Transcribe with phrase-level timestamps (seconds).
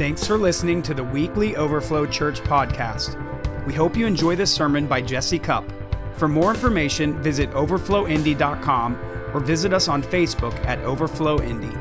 [0.00, 3.18] Thanks for listening to the weekly Overflow Church podcast.
[3.66, 5.70] We hope you enjoy this sermon by Jesse Cup.
[6.14, 8.98] For more information, visit overflowindy.com
[9.34, 11.76] or visit us on Facebook at Overflow Indy.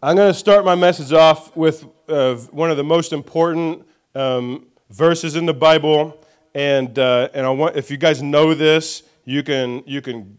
[0.00, 4.68] I'm going to start my message off with uh, one of the most important um,
[4.88, 6.23] verses in the Bible,
[6.54, 10.38] and uh, and I want if you guys know this, you can you can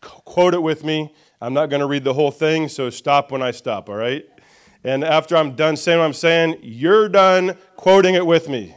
[0.00, 1.14] quote it with me.
[1.40, 3.88] I'm not going to read the whole thing, so stop when I stop.
[3.88, 4.24] All right.
[4.84, 8.76] And after I'm done saying what I'm saying, you're done quoting it with me.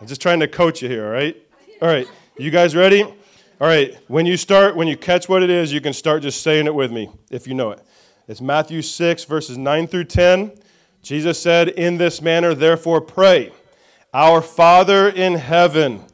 [0.00, 1.06] I'm just trying to coach you here.
[1.06, 1.36] All right.
[1.82, 2.06] All right.
[2.38, 3.02] You guys ready?
[3.02, 3.14] All
[3.60, 3.96] right.
[4.08, 6.74] When you start, when you catch what it is, you can start just saying it
[6.74, 7.80] with me if you know it.
[8.28, 10.52] It's Matthew 6, verses 9 through 10.
[11.02, 13.52] Jesus said, In this manner, therefore, pray.
[14.12, 16.04] Our Father in heaven,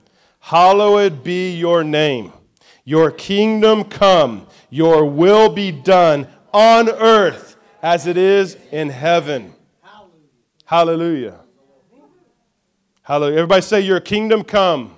[0.47, 2.33] hallowed be your name.
[2.85, 9.53] Your kingdom come, your will be done on earth as it is in heaven.
[10.65, 11.41] Hallelujah.
[13.03, 13.39] Hallelujah.
[13.39, 14.95] Everybody say, Your kingdom come.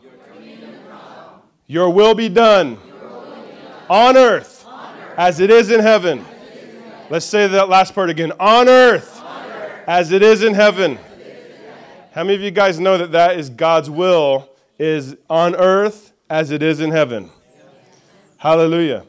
[1.67, 3.73] Your, will be done, will be done.
[3.89, 6.25] On, earth, on earth as it is in heaven.
[7.08, 8.33] Let's say that last part again.
[8.39, 10.98] On earth, on earth as it is in heaven.
[12.12, 14.48] How many of you guys know that that is God's will
[14.79, 17.31] is on earth as it is in heaven?
[18.39, 19.05] Hallelujah.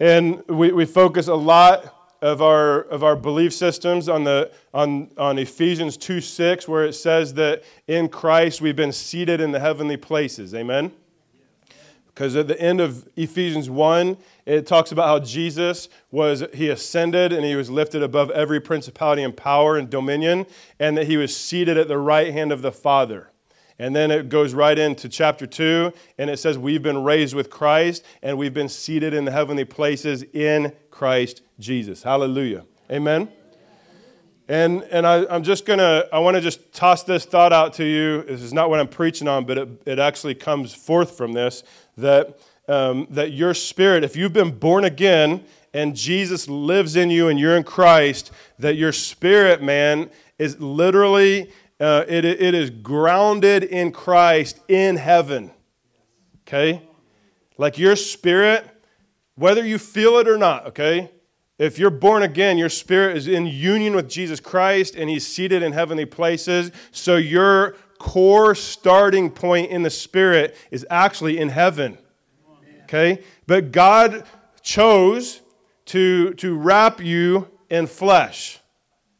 [0.00, 5.10] And we, we focus a lot of our, of our belief systems on, the, on,
[5.18, 9.60] on Ephesians 2 6, where it says that in Christ we've been seated in the
[9.60, 10.54] heavenly places.
[10.54, 10.92] Amen?
[12.14, 17.32] Because at the end of Ephesians 1, it talks about how Jesus was, he ascended
[17.32, 20.46] and he was lifted above every principality and power and dominion,
[20.78, 23.31] and that he was seated at the right hand of the Father.
[23.82, 27.50] And then it goes right into chapter 2, and it says, We've been raised with
[27.50, 32.00] Christ, and we've been seated in the heavenly places in Christ Jesus.
[32.00, 32.64] Hallelujah.
[32.92, 33.28] Amen.
[34.46, 37.72] And, and I, am just going to, I want to just toss this thought out
[37.74, 38.22] to you.
[38.22, 41.64] This is not what I'm preaching on, but it, it actually comes forth from this
[41.96, 47.26] that, um, that your spirit, if you've been born again and Jesus lives in you
[47.26, 48.30] and you're in Christ,
[48.60, 50.08] that your spirit, man,
[50.38, 51.50] is literally,
[51.82, 55.50] uh, it, it is grounded in Christ in heaven.
[56.46, 56.80] Okay?
[57.58, 58.64] Like your spirit,
[59.34, 61.10] whether you feel it or not, okay?
[61.58, 65.62] If you're born again, your spirit is in union with Jesus Christ and he's seated
[65.62, 66.70] in heavenly places.
[66.92, 71.98] So your core starting point in the spirit is actually in heaven.
[72.84, 73.22] Okay?
[73.46, 74.24] But God
[74.62, 75.40] chose
[75.86, 78.60] to, to wrap you in flesh.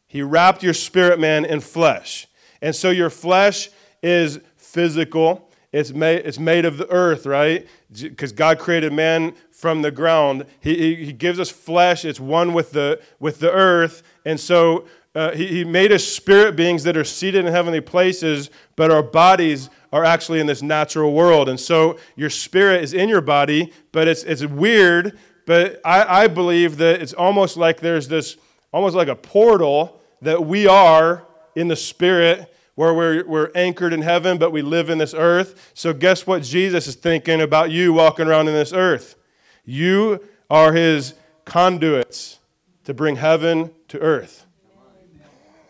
[0.06, 2.28] He wrapped your spirit man in flesh.
[2.62, 3.68] And so your flesh
[4.02, 5.50] is physical.
[5.72, 7.66] It's made, it's made of the earth, right?
[7.92, 10.46] Because God created man from the ground.
[10.60, 12.04] He, he, he, gives us flesh.
[12.04, 14.02] It's one with the, with the earth.
[14.24, 18.50] And so uh, he, he made us spirit beings that are seated in heavenly places,
[18.76, 21.48] but our bodies are actually in this natural world.
[21.48, 25.18] And so your spirit is in your body, but it's, it's weird.
[25.46, 28.36] But I, I believe that it's almost like there's this,
[28.72, 34.02] almost like a portal that we are in the spirit where we're, we're anchored in
[34.02, 35.72] heaven, but we live in this earth.
[35.74, 39.16] So, guess what Jesus is thinking about you walking around in this earth?
[39.64, 42.38] You are his conduits
[42.84, 44.46] to bring heaven to earth.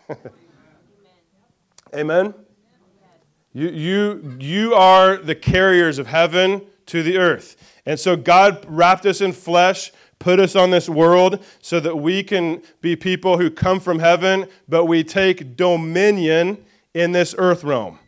[1.93, 2.33] Amen?
[3.53, 7.55] You, you, you are the carriers of heaven to the earth.
[7.85, 9.91] And so, God wrapped us in flesh
[10.23, 14.47] put us on this world so that we can be people who come from heaven,
[14.69, 16.63] but we take dominion
[16.93, 17.99] in this earth realm.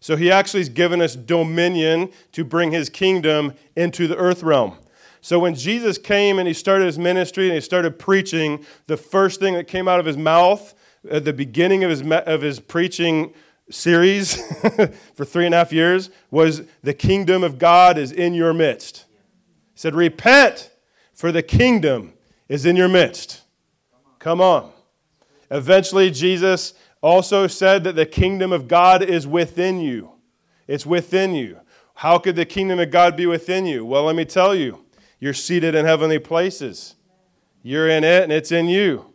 [0.00, 4.76] So he actually has given us dominion to bring his kingdom into the earth realm.
[5.20, 9.38] So when Jesus came and he started his ministry and he started preaching, the first
[9.38, 10.74] thing that came out of his mouth
[11.10, 13.34] at the beginning of his, of his preaching
[13.70, 14.36] series
[15.14, 19.04] for three and a half years was the kingdom of God is in your midst.
[19.74, 20.70] He said, Repent,
[21.12, 22.14] for the kingdom
[22.48, 23.42] is in your midst.
[24.18, 24.72] Come on.
[25.50, 30.12] Eventually, Jesus also said that the kingdom of God is within you.
[30.66, 31.60] It's within you.
[31.94, 33.84] How could the kingdom of God be within you?
[33.84, 34.84] Well, let me tell you.
[35.18, 36.94] You're seated in heavenly places.
[37.62, 39.12] You're in it and it's in you.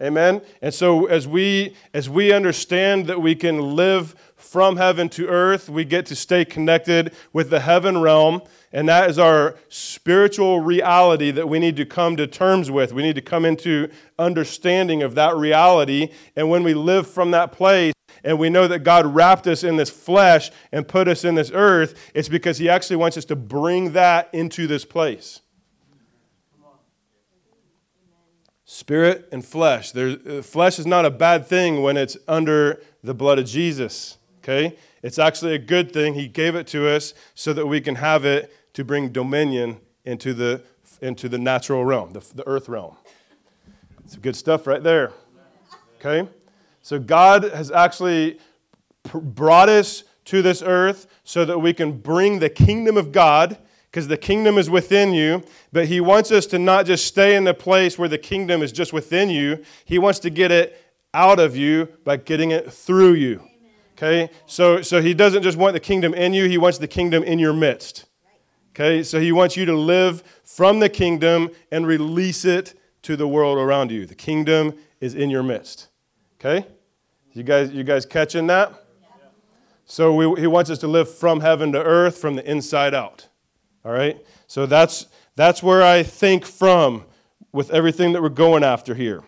[0.00, 0.42] Amen.
[0.60, 4.14] And so as we as we understand that we can live
[4.52, 9.08] from heaven to earth, we get to stay connected with the heaven realm, and that
[9.08, 12.92] is our spiritual reality that we need to come to terms with.
[12.92, 13.88] We need to come into
[14.18, 18.80] understanding of that reality, and when we live from that place, and we know that
[18.80, 22.68] God wrapped us in this flesh and put us in this earth, it's because He
[22.68, 25.40] actually wants us to bring that into this place.
[28.66, 29.92] Spirit and flesh.
[29.92, 34.18] There, uh, flesh is not a bad thing when it's under the blood of Jesus.
[34.42, 34.76] Okay?
[35.02, 36.14] It's actually a good thing.
[36.14, 40.34] He gave it to us so that we can have it to bring dominion into
[40.34, 40.62] the,
[41.00, 42.96] into the natural realm, the, the earth realm.
[44.04, 45.12] It's good stuff right there.
[45.98, 46.28] Okay?
[46.82, 48.40] So God has actually
[49.04, 53.58] brought us to this earth so that we can bring the kingdom of God
[53.90, 57.44] because the kingdom is within you, but he wants us to not just stay in
[57.44, 59.62] the place where the kingdom is just within you.
[59.84, 63.42] He wants to get it out of you by getting it through you.
[63.96, 64.30] Okay?
[64.46, 67.38] So so he doesn't just want the kingdom in you, he wants the kingdom in
[67.38, 68.06] your midst.
[68.74, 69.02] Okay?
[69.02, 73.58] So he wants you to live from the kingdom and release it to the world
[73.58, 74.06] around you.
[74.06, 75.88] The kingdom is in your midst.
[76.40, 76.66] Okay?
[77.32, 78.72] You guys, you guys catching that?
[79.84, 83.28] So we, he wants us to live from heaven to earth, from the inside out.
[83.84, 84.24] All right?
[84.46, 85.06] So that's,
[85.36, 87.04] that's where I think from
[87.52, 89.22] with everything that we're going after here.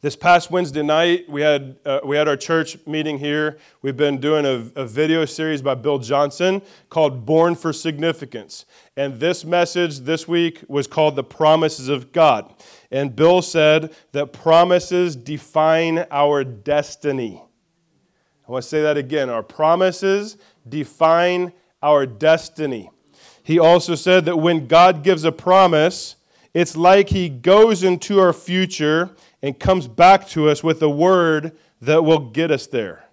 [0.00, 3.58] This past Wednesday night, we had, uh, we had our church meeting here.
[3.82, 8.64] We've been doing a, a video series by Bill Johnson called Born for Significance.
[8.96, 12.54] And this message this week was called The Promises of God.
[12.92, 17.42] And Bill said that promises define our destiny.
[18.46, 19.28] I want to say that again.
[19.28, 20.36] Our promises
[20.68, 21.52] define
[21.82, 22.88] our destiny.
[23.42, 26.14] He also said that when God gives a promise,
[26.54, 29.10] it's like He goes into our future
[29.42, 33.04] and comes back to us with a word that will get us there.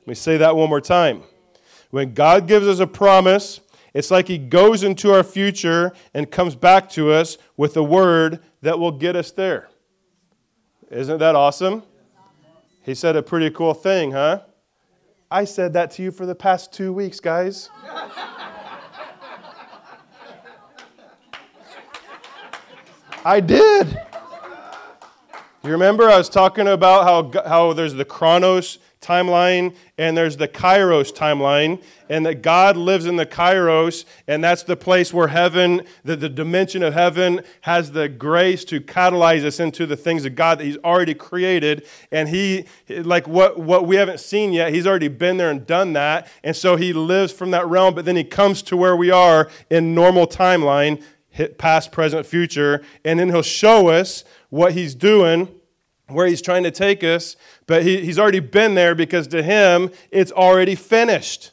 [0.00, 1.22] Let me say that one more time.
[1.90, 3.60] When God gives us a promise,
[3.92, 8.40] it's like He goes into our future and comes back to us with a word
[8.62, 9.68] that will get us there.
[10.90, 11.82] Isn't that awesome?
[12.84, 14.42] He said a pretty cool thing, huh?
[15.28, 17.68] I said that to you for the past two weeks, guys.
[23.24, 23.98] I did.
[25.66, 30.46] You remember I was talking about how, how there's the Chronos timeline and there's the
[30.46, 35.82] Kairos timeline, and that God lives in the Kairos, and that's the place where heaven,
[36.04, 40.36] the, the dimension of heaven, has the grace to catalyze us into the things of
[40.36, 41.84] God that He's already created.
[42.12, 45.94] And He, like what, what we haven't seen yet, He's already been there and done
[45.94, 46.28] that.
[46.44, 49.50] And so He lives from that realm, but then He comes to where we are
[49.68, 51.02] in normal timeline,
[51.58, 55.55] past, present, future, and then He'll show us what He's doing
[56.08, 57.36] where he's trying to take us,
[57.66, 61.52] but he, he's already been there because to him, it's already finished.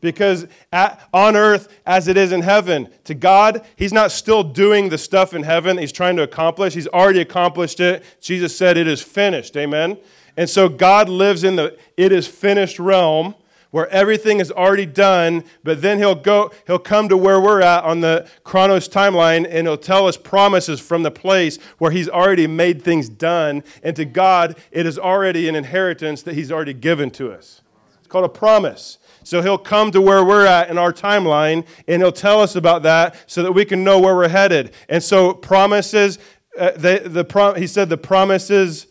[0.00, 4.90] Because at, on earth, as it is in heaven, to God, he's not still doing
[4.90, 6.74] the stuff in heaven he's trying to accomplish.
[6.74, 8.02] He's already accomplished it.
[8.20, 9.56] Jesus said, It is finished.
[9.56, 9.98] Amen.
[10.36, 13.34] And so God lives in the it is finished realm
[13.74, 17.82] where everything is already done, but then he'll go, he'll come to where we're at
[17.82, 22.46] on the Chronos timeline and he'll tell us promises from the place where he's already
[22.46, 23.64] made things done.
[23.82, 27.62] And to God, it is already an inheritance that he's already given to us.
[27.98, 28.98] It's called a promise.
[29.24, 32.84] So he'll come to where we're at in our timeline and he'll tell us about
[32.84, 34.70] that so that we can know where we're headed.
[34.88, 36.20] And so promises,
[36.56, 38.86] uh, they, the prom, he said the promises,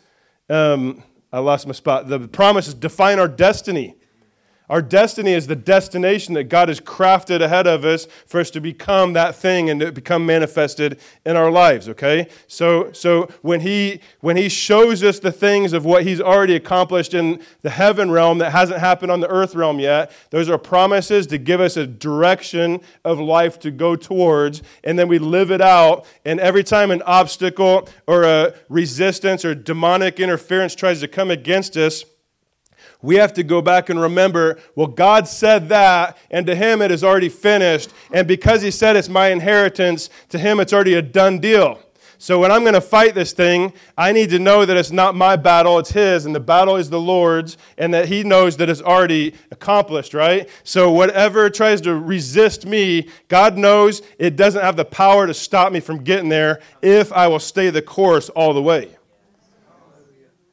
[0.50, 1.02] um,
[1.32, 2.10] I lost my spot.
[2.10, 3.96] The promises define our destiny.
[4.74, 8.60] Our destiny is the destination that God has crafted ahead of us for us to
[8.60, 12.28] become that thing and to become manifested in our lives, okay?
[12.48, 17.14] So, so when, he, when He shows us the things of what He's already accomplished
[17.14, 21.28] in the heaven realm that hasn't happened on the earth realm yet, those are promises
[21.28, 25.62] to give us a direction of life to go towards, and then we live it
[25.62, 26.08] out.
[26.26, 31.78] And every time an obstacle or a resistance or demonic interference tries to come against
[31.78, 32.06] us,
[33.04, 36.90] we have to go back and remember, well, God said that, and to him it
[36.90, 37.92] is already finished.
[38.12, 41.80] And because he said it's my inheritance, to him it's already a done deal.
[42.18, 45.14] So when I'm going to fight this thing, I need to know that it's not
[45.14, 48.70] my battle, it's his, and the battle is the Lord's, and that he knows that
[48.70, 50.48] it's already accomplished, right?
[50.64, 55.74] So whatever tries to resist me, God knows it doesn't have the power to stop
[55.74, 58.96] me from getting there if I will stay the course all the way.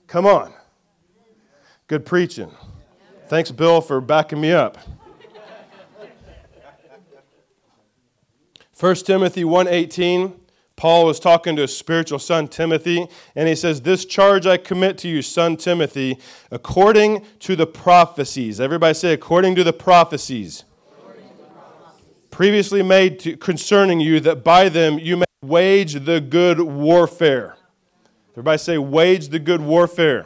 [0.08, 0.52] Come on.
[1.90, 2.52] Good preaching.
[3.26, 4.78] Thanks, Bill, for backing me up.
[8.78, 10.34] 1 Timothy 1:18
[10.76, 14.98] Paul was talking to his spiritual son Timothy and he says this charge I commit
[14.98, 16.16] to you son Timothy
[16.52, 20.62] according to the prophecies everybody say according to the prophecies,
[22.30, 27.56] previously made to, concerning you that by them you may wage the good warfare
[28.34, 30.24] everybody say wage the good warfare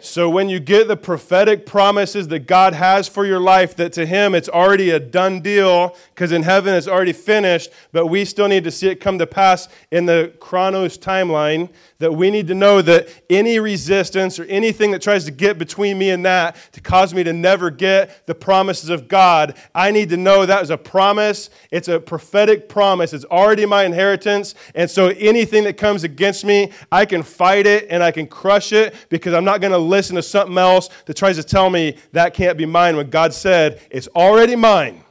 [0.00, 4.06] So when you get the prophetic promises that God has for your life, that to
[4.06, 8.48] Him it's already a done deal, because in heaven it's already finished, but we still
[8.48, 12.54] need to see it come to pass in the chronos timeline, that we need to
[12.54, 16.80] know that any resistance or anything that tries to get between me and that to
[16.80, 20.70] cause me to never get the promises of God, I need to know that is
[20.70, 21.50] a promise.
[21.70, 23.12] It's a prophetic promise.
[23.12, 24.54] It's already my inheritance.
[24.74, 28.72] And so anything that comes against me, I can fight it and I can crush
[28.72, 31.96] it because I'm not going to listen to something else that tries to tell me
[32.12, 35.02] that can't be mine when God said it's already mine.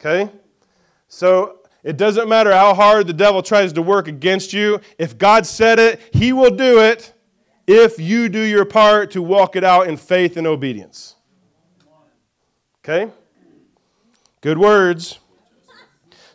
[0.00, 0.30] Okay?
[1.08, 4.80] So it doesn't matter how hard the devil tries to work against you.
[4.98, 7.12] If God said it, he will do it
[7.66, 11.16] if you do your part to walk it out in faith and obedience.
[12.84, 13.10] Okay?
[14.40, 15.18] Good words.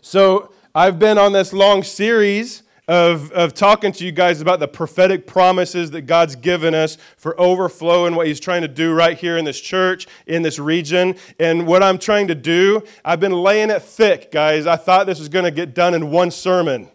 [0.02, 4.68] So, I've been on this long series of, of talking to you guys about the
[4.68, 9.18] prophetic promises that God's given us for overflow and what He's trying to do right
[9.18, 11.16] here in this church, in this region.
[11.40, 14.68] And what I'm trying to do, I've been laying it thick, guys.
[14.68, 16.90] I thought this was going to get done in one sermon.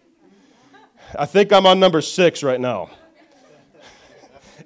[1.19, 2.91] I think I'm on number six right now.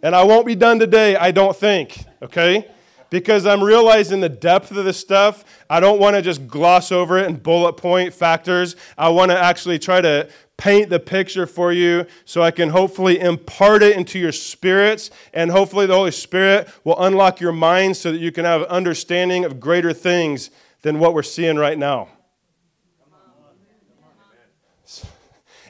[0.02, 2.69] And I won't be done today, I don't think, okay?
[3.14, 5.44] Because I'm realizing the depth of this stuff.
[5.71, 8.75] I don't want to just gloss over it and bullet point factors.
[8.99, 13.21] I want to actually try to paint the picture for you so I can hopefully
[13.21, 15.12] impart it into your spirits.
[15.33, 19.44] And hopefully, the Holy Spirit will unlock your mind so that you can have understanding
[19.44, 20.50] of greater things
[20.83, 22.09] than what we're seeing right now.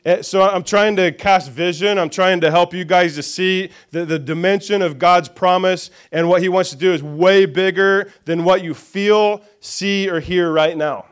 [0.05, 1.99] Eh, so I'm trying to cast vision.
[1.99, 6.29] I'm trying to help you guys to see that the dimension of God's promise and
[6.29, 10.53] what He wants to do is way bigger than what you feel, see, or hear
[10.53, 11.07] right now.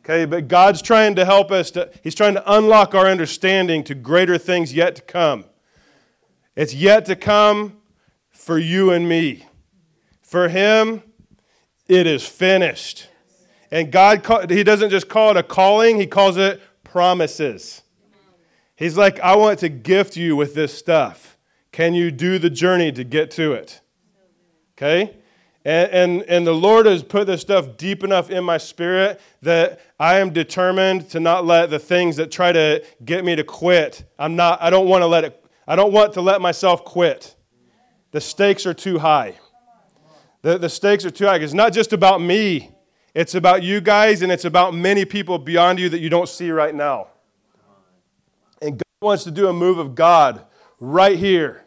[0.00, 3.94] Okay, but God's trying to help us, to, He's trying to unlock our understanding to
[3.94, 5.44] greater things yet to come.
[6.56, 7.76] It's yet to come
[8.30, 9.46] for you and me.
[10.22, 11.02] For Him,
[11.88, 13.08] it is finished.
[13.70, 17.81] And God, He doesn't just call it a calling, He calls it promises.
[18.82, 21.38] He's like, I want to gift you with this stuff.
[21.70, 23.80] Can you do the journey to get to it?
[24.76, 25.18] Okay?
[25.64, 29.78] And, and, and the Lord has put this stuff deep enough in my spirit that
[30.00, 34.02] I am determined to not let the things that try to get me to quit.
[34.18, 37.36] I'm not, I don't want to let it, I don't want to let myself quit.
[38.10, 39.38] The stakes are too high.
[40.40, 41.36] The, the stakes are too high.
[41.36, 42.72] It's not just about me,
[43.14, 46.50] it's about you guys, and it's about many people beyond you that you don't see
[46.50, 47.06] right now.
[49.02, 50.44] Wants to do a move of God
[50.78, 51.64] right here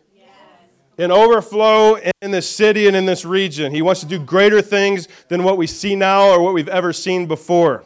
[0.98, 3.74] in overflow in this city and in this region.
[3.74, 6.94] He wants to do greater things than what we see now or what we've ever
[6.94, 7.84] seen before.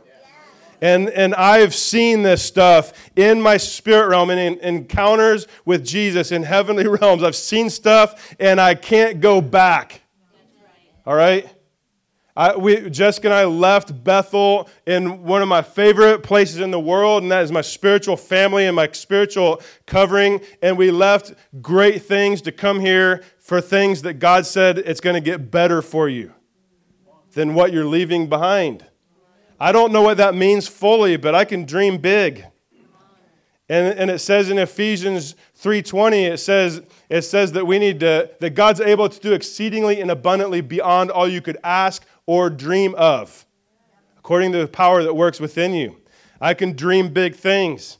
[0.81, 6.31] And, and I've seen this stuff in my spirit realm and in encounters with Jesus
[6.31, 7.23] in heavenly realms.
[7.23, 10.03] I've seen stuff and I can't go back.
[11.07, 11.49] All right?
[12.39, 16.79] I, we, Jessica and I left Bethel in one of my favorite places in the
[16.79, 20.39] world, and that is my spiritual family and my spiritual covering.
[20.61, 25.15] And we left great things to come here for things that God said it's going
[25.15, 26.33] to get better for you
[27.33, 28.85] than what you're leaving behind.
[29.59, 32.45] I don't know what that means fully, but I can dream big.
[33.67, 38.31] And, and it says in Ephesians 3:20, it says, it says that we need to,
[38.39, 42.93] that God's able to do exceedingly and abundantly beyond all you could ask or dream
[42.93, 43.47] of,
[44.15, 45.99] according to the power that works within you.
[46.39, 47.97] I can dream big things.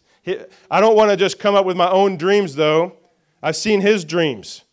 [0.69, 2.93] I don't want to just come up with my own dreams, though.
[3.41, 4.65] I've seen his dreams.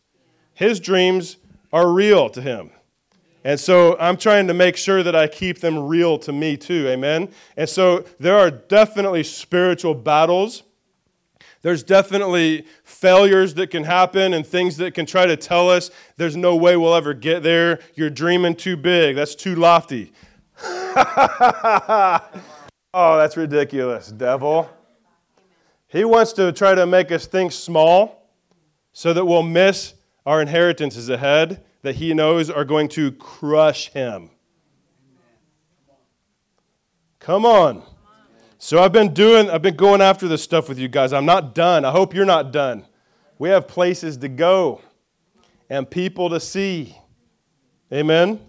[0.52, 1.38] His dreams
[1.72, 2.70] are real to him.
[3.44, 6.86] And so I'm trying to make sure that I keep them real to me too.
[6.88, 7.30] Amen.
[7.56, 10.64] And so there are definitely spiritual battles.
[11.66, 16.37] There's definitely failures that can happen and things that can try to tell us there's
[16.37, 17.80] no way we'll ever get there.
[17.96, 19.16] You're dreaming too big.
[19.16, 20.12] That's too lofty.
[20.62, 22.20] oh,
[22.94, 24.70] that's ridiculous, devil.
[25.88, 28.30] He wants to try to make us think small
[28.92, 29.94] so that we'll miss
[30.25, 34.30] our inheritances ahead that he knows are going to crush him.
[37.18, 37.82] Come on.
[38.58, 41.12] So I've been doing, I've been going after this stuff with you guys.
[41.12, 41.84] I'm not done.
[41.84, 42.86] I hope you're not done.
[43.38, 44.80] We have places to go
[45.68, 46.96] and people to see.
[47.92, 48.40] Amen.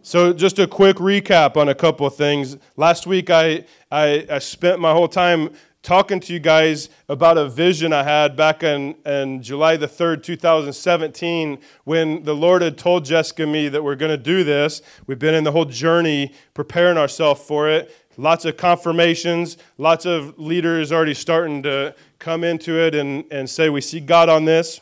[0.00, 2.56] So, just a quick recap on a couple of things.
[2.76, 5.50] Last week, I, I, I, spent my whole time
[5.84, 10.22] talking to you guys about a vision I had back in, in July the 3rd,
[10.22, 14.80] 2017, when the Lord had told Jessica me that we're going to do this.
[15.06, 17.94] We've been in the whole journey preparing ourselves for it.
[18.16, 23.68] Lots of confirmations, lots of leaders already starting to come into it and, and say,
[23.68, 24.80] We see God on this.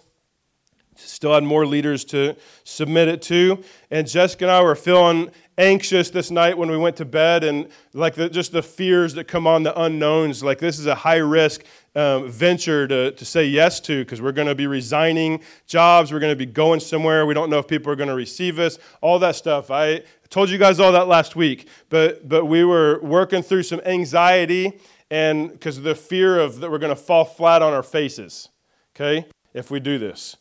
[0.96, 3.62] Still had more leaders to submit it to.
[3.90, 7.68] And Jessica and I were feeling anxious this night when we went to bed and
[7.92, 10.42] like the, just the fears that come on the unknowns.
[10.42, 14.32] Like this is a high risk um, venture to, to say yes to because we're
[14.32, 16.12] going to be resigning jobs.
[16.12, 17.26] We're going to be going somewhere.
[17.26, 19.70] We don't know if people are going to receive us, all that stuff.
[19.70, 23.82] I told you guys all that last week, but, but we were working through some
[23.84, 27.82] anxiety and because of the fear of that we're going to fall flat on our
[27.82, 28.48] faces,
[28.96, 30.38] okay, if we do this.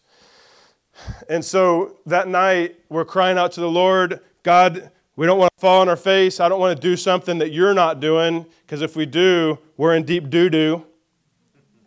[1.28, 5.60] And so that night, we're crying out to the Lord God, we don't want to
[5.60, 6.40] fall on our face.
[6.40, 9.94] I don't want to do something that you're not doing, because if we do, we're
[9.94, 10.86] in deep doo doo,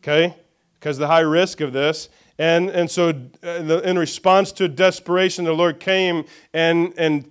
[0.00, 0.36] okay,
[0.74, 2.10] because the high risk of this.
[2.38, 7.30] And, and so, uh, in response to desperation, the Lord came and, and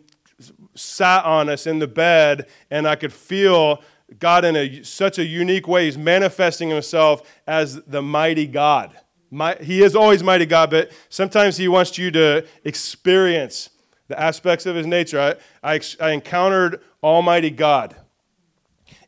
[0.76, 3.82] sat on us in the bed, and I could feel
[4.20, 5.86] God in a, such a unique way.
[5.86, 8.92] He's manifesting himself as the mighty God.
[9.32, 13.70] My, he is always mighty God, but sometimes he wants you to experience
[14.08, 15.38] the aspects of his nature.
[15.64, 17.96] I, I, I encountered Almighty God.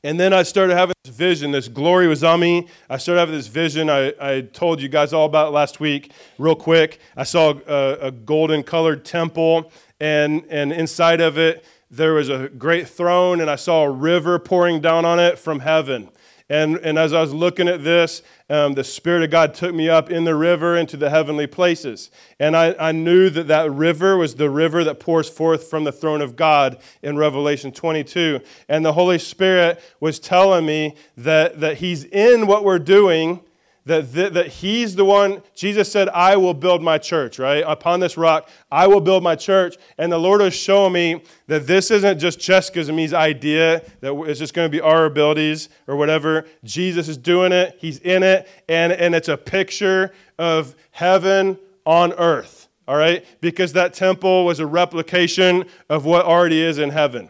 [0.03, 1.51] And then I started having this vision.
[1.51, 2.67] This glory was on me.
[2.89, 3.89] I started having this vision.
[3.89, 6.99] I, I told you guys all about last week, real quick.
[7.17, 12.49] I saw a, a golden colored temple, and, and inside of it, there was a
[12.49, 16.09] great throne, and I saw a river pouring down on it from heaven.
[16.47, 18.21] And, and as I was looking at this,
[18.51, 22.11] um, the Spirit of God took me up in the river into the heavenly places.
[22.39, 25.91] And I, I knew that that river was the river that pours forth from the
[25.91, 28.41] throne of God in Revelation 22.
[28.69, 33.41] And the Holy Spirit was telling me that, that He's in what we're doing
[33.85, 37.63] that, th- that he's the one, Jesus said, I will build my church, right?
[37.65, 39.77] Upon this rock, I will build my church.
[39.97, 44.13] And the Lord is showing me that this isn't just Jessica's and me's idea, that
[44.27, 46.45] it's just going to be our abilities or whatever.
[46.63, 52.11] Jesus is doing it, he's in it, and, and it's a picture of heaven on
[52.13, 53.23] earth, all right?
[53.39, 57.29] Because that temple was a replication of what already is in heaven.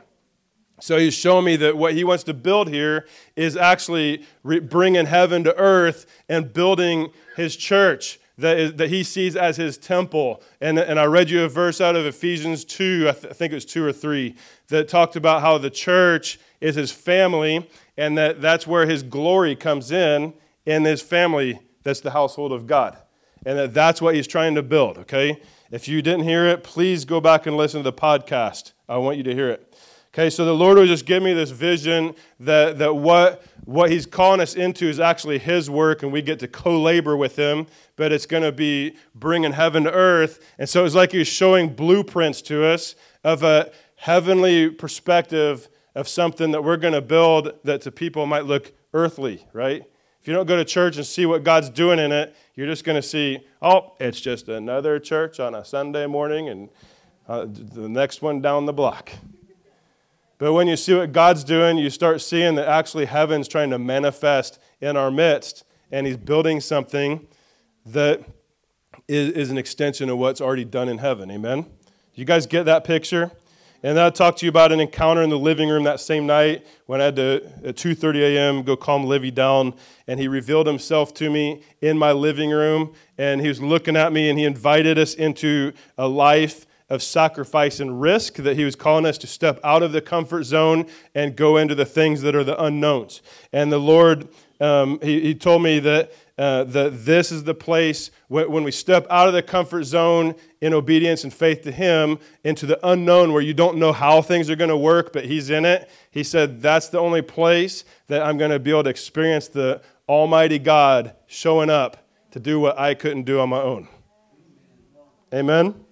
[0.79, 5.05] So he's showing me that what he wants to build here is actually re- bringing
[5.05, 10.41] heaven to earth and building his church that, is, that he sees as his temple.
[10.59, 13.53] And, and I read you a verse out of Ephesians 2, I, th- I think
[13.53, 14.35] it was 2 or 3,
[14.67, 19.55] that talked about how the church is his family and that that's where his glory
[19.55, 20.33] comes in,
[20.65, 22.97] in his family that's the household of God.
[23.45, 25.39] And that that's what he's trying to build, okay?
[25.71, 28.73] If you didn't hear it, please go back and listen to the podcast.
[28.89, 29.74] I want you to hear it.
[30.15, 34.06] Okay, so the Lord will just give me this vision that, that what, what He's
[34.06, 37.67] calling us into is actually His work, and we get to co labor with Him,
[37.97, 40.39] but it's going to be bringing heaven to earth.
[40.58, 46.51] And so it's like He's showing blueprints to us of a heavenly perspective of something
[46.51, 49.84] that we're going to build that to people might look earthly, right?
[50.21, 52.86] If you don't go to church and see what God's doing in it, you're just
[52.86, 56.69] going to see, oh, it's just another church on a Sunday morning and
[57.28, 59.12] uh, the next one down the block.
[60.38, 63.80] But when you see what God's doing, you start seeing that actually heaven's trying to
[63.80, 67.26] manifest in our midst, and He's building something
[67.86, 68.21] that
[69.08, 71.32] is, is an extension of what's already done in heaven.
[71.32, 71.65] Amen?
[72.13, 73.32] You guys get that picture?
[73.84, 76.26] And then I talked to you about an encounter in the living room that same
[76.26, 79.76] night when I had to, at 2.30 a.m., go calm Livy down.
[80.08, 82.95] And he revealed himself to me in my living room.
[83.19, 87.80] And he was looking at me and he invited us into a life of sacrifice
[87.80, 91.36] and risk, that he was calling us to step out of the comfort zone and
[91.36, 93.21] go into the things that are the unknowns.
[93.52, 94.28] And the Lord,
[94.60, 98.71] um, he, he told me that, uh, that this is the place when, when we
[98.71, 103.34] step out of the comfort zone in obedience and faith to him into the unknown
[103.34, 105.89] where you don't know how things are going to work, but he's in it.
[106.12, 109.82] He said, That's the only place that I'm going to be able to experience the
[110.08, 113.88] Almighty God showing up to do what I couldn't do on my own.
[115.34, 115.85] Amen.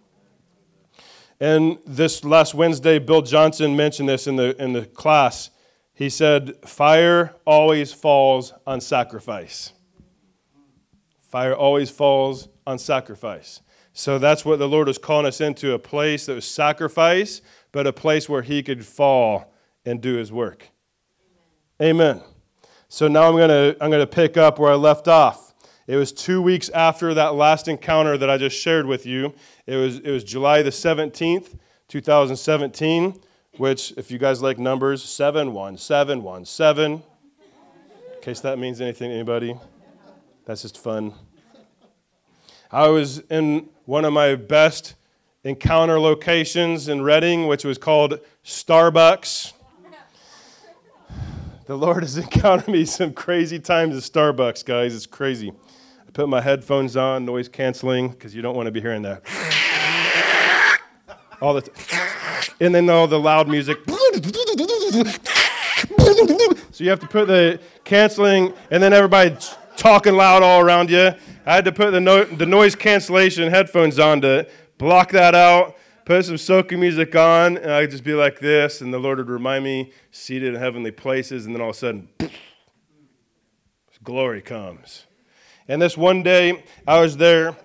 [1.44, 5.50] And this last Wednesday, Bill Johnson mentioned this in the, in the class.
[5.94, 9.74] He said, Fire always falls on sacrifice.
[11.20, 13.60] Fire always falls on sacrifice.
[13.92, 17.42] So that's what the Lord was calling us into a place that was sacrifice,
[17.74, 19.54] but a place where He could fall
[19.86, 20.70] and do His work.
[21.82, 22.22] Amen.
[22.88, 25.53] So now I'm going to I'm going to pick up where I left off.
[25.86, 29.34] It was two weeks after that last encounter that I just shared with you.
[29.66, 31.58] It was, it was July the 17th,
[31.90, 33.20] 2017,
[33.58, 36.92] which, if you guys like numbers, 71717.
[36.94, 39.58] In case that means anything to anybody,
[40.46, 41.14] that's just fun.
[42.72, 44.96] I was in one of my best
[45.44, 49.52] encounter locations in Redding, which was called Starbucks.
[51.66, 54.96] The Lord has encountered me some crazy times at Starbucks, guys.
[54.96, 55.52] It's crazy
[56.14, 59.24] put my headphones on, noise canceling, because you don't want to be hearing that.
[61.42, 61.72] all the t-
[62.62, 63.78] and then all the loud music.
[66.72, 69.36] so you have to put the canceling, and then everybody
[69.76, 71.12] talking loud all around you.
[71.46, 74.48] I had to put the, no- the noise cancellation headphones on to
[74.78, 78.94] block that out, put some soaking music on, and I'd just be like this, and
[78.94, 82.10] the Lord would remind me, seated in heavenly places, and then all of a sudden,
[84.04, 85.06] glory comes.
[85.68, 87.56] And this one day, I was there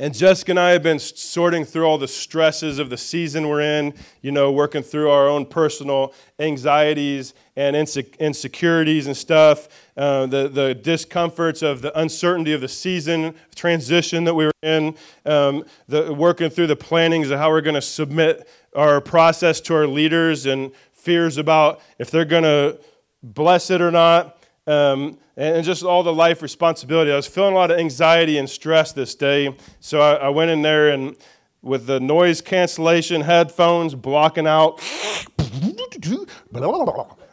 [0.00, 3.62] and Jessica and I have been sorting through all the stresses of the season we're
[3.62, 10.46] in, you know, working through our own personal anxieties and insecurities and stuff, uh, the,
[10.46, 14.94] the discomforts of the uncertainty of the season transition that we were in,
[15.26, 19.74] um, the, working through the plannings of how we're going to submit our process to
[19.74, 22.78] our leaders and fears about if they're going to
[23.24, 24.37] bless it or not.
[24.68, 27.10] Um, and just all the life responsibility.
[27.10, 30.50] I was feeling a lot of anxiety and stress this day, so I, I went
[30.50, 31.16] in there and
[31.62, 34.80] with the noise cancellation headphones blocking out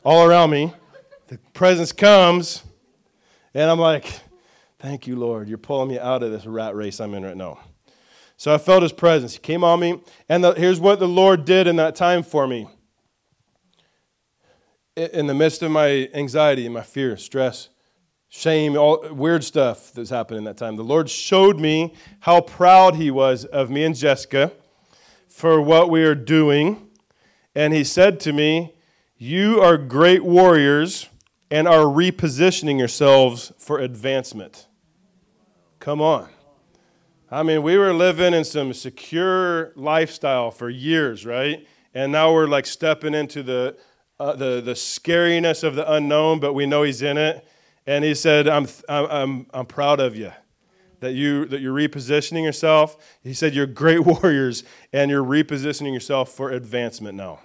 [0.03, 0.73] all around me,
[1.27, 2.63] the presence comes,
[3.53, 4.21] and I'm like,
[4.85, 5.47] Thank you, Lord.
[5.47, 7.59] You're pulling me out of this rat race I'm in right now.
[8.37, 9.33] So I felt his presence.
[9.33, 12.45] He came on me, and the, here's what the Lord did in that time for
[12.45, 12.67] me.
[14.95, 17.67] In the midst of my anxiety and my fear, stress,
[18.29, 20.77] shame, all weird stuff that's happened in that time.
[20.77, 24.53] The Lord showed me how proud He was of me and Jessica
[25.27, 26.87] for what we are doing.
[27.53, 28.73] And He said to me,
[29.17, 31.09] You are great warriors
[31.51, 34.67] and are repositioning yourselves for advancement.
[35.79, 36.29] Come on.
[37.29, 41.67] I mean, we were living in some secure lifestyle for years, right?
[41.93, 43.75] And now we're like stepping into the,
[44.19, 47.47] uh, the, the scariness of the unknown, but we know He's in it
[47.87, 50.31] and he said, I'm, I'm, I'm proud of you
[50.99, 52.97] that, you that you're repositioning yourself.
[53.23, 57.39] He said, You're great warriors and you're repositioning yourself for advancement now.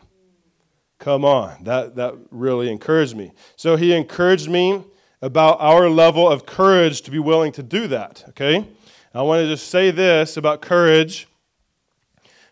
[0.98, 1.64] Come on.
[1.64, 3.32] That, that really encouraged me.
[3.56, 4.84] So he encouraged me
[5.22, 8.66] about our level of courage to be willing to do that, okay?
[9.14, 11.26] I want to just say this about courage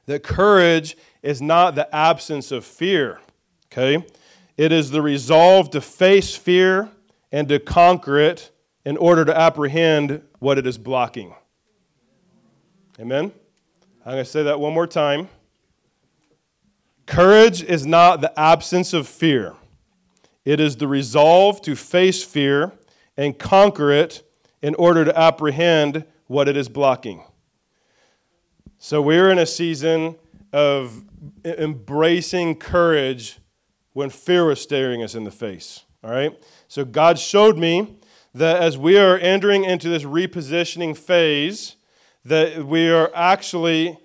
[0.07, 3.21] that courage is not the absence of fear,
[3.73, 4.05] okay?
[4.57, 6.91] It is the resolve to face fear
[7.31, 8.51] and to conquer it
[8.85, 11.35] in order to apprehend what it is blocking.
[12.99, 13.33] Amen?
[14.05, 15.29] I'm going to say that one more time.
[17.07, 19.55] Courage is not the absence of fear,
[20.45, 22.73] it is the resolve to face fear
[23.17, 24.23] and conquer it
[24.63, 27.25] in order to apprehend what it is blocking.
[28.79, 30.17] So we're in a season
[30.53, 31.03] of
[31.45, 33.39] embracing courage
[33.99, 35.83] when fear was staring us in the face.
[36.05, 36.33] All right?
[36.69, 37.97] So God showed me
[38.33, 41.75] that as we are entering into this repositioning phase,
[42.25, 43.99] that we are actually,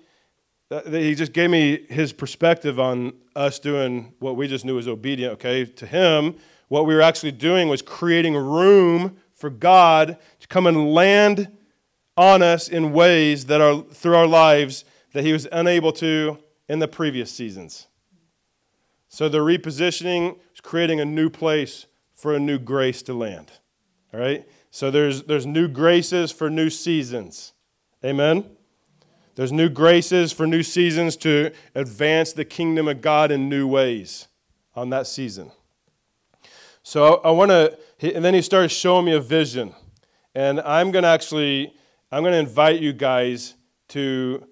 [0.90, 5.34] He just gave me His perspective on us doing what we just knew was obedient,
[5.34, 5.64] okay?
[5.64, 6.34] To Him,
[6.66, 11.56] what we were actually doing was creating room for God to come and land
[12.16, 16.80] on us in ways that are through our lives that He was unable to in
[16.80, 17.86] the previous seasons.
[19.14, 23.52] So the repositioning is creating a new place for a new grace to land.
[24.12, 24.44] All right?
[24.72, 27.52] So there's, there's new graces for new seasons.
[28.04, 28.44] Amen?
[29.36, 34.26] There's new graces for new seasons to advance the kingdom of God in new ways
[34.74, 35.52] on that season.
[36.82, 37.78] So I, I want to,
[38.16, 39.76] and then he started showing me a vision.
[40.34, 41.72] And I'm going to actually,
[42.10, 43.54] I'm going to invite you guys
[43.90, 44.44] to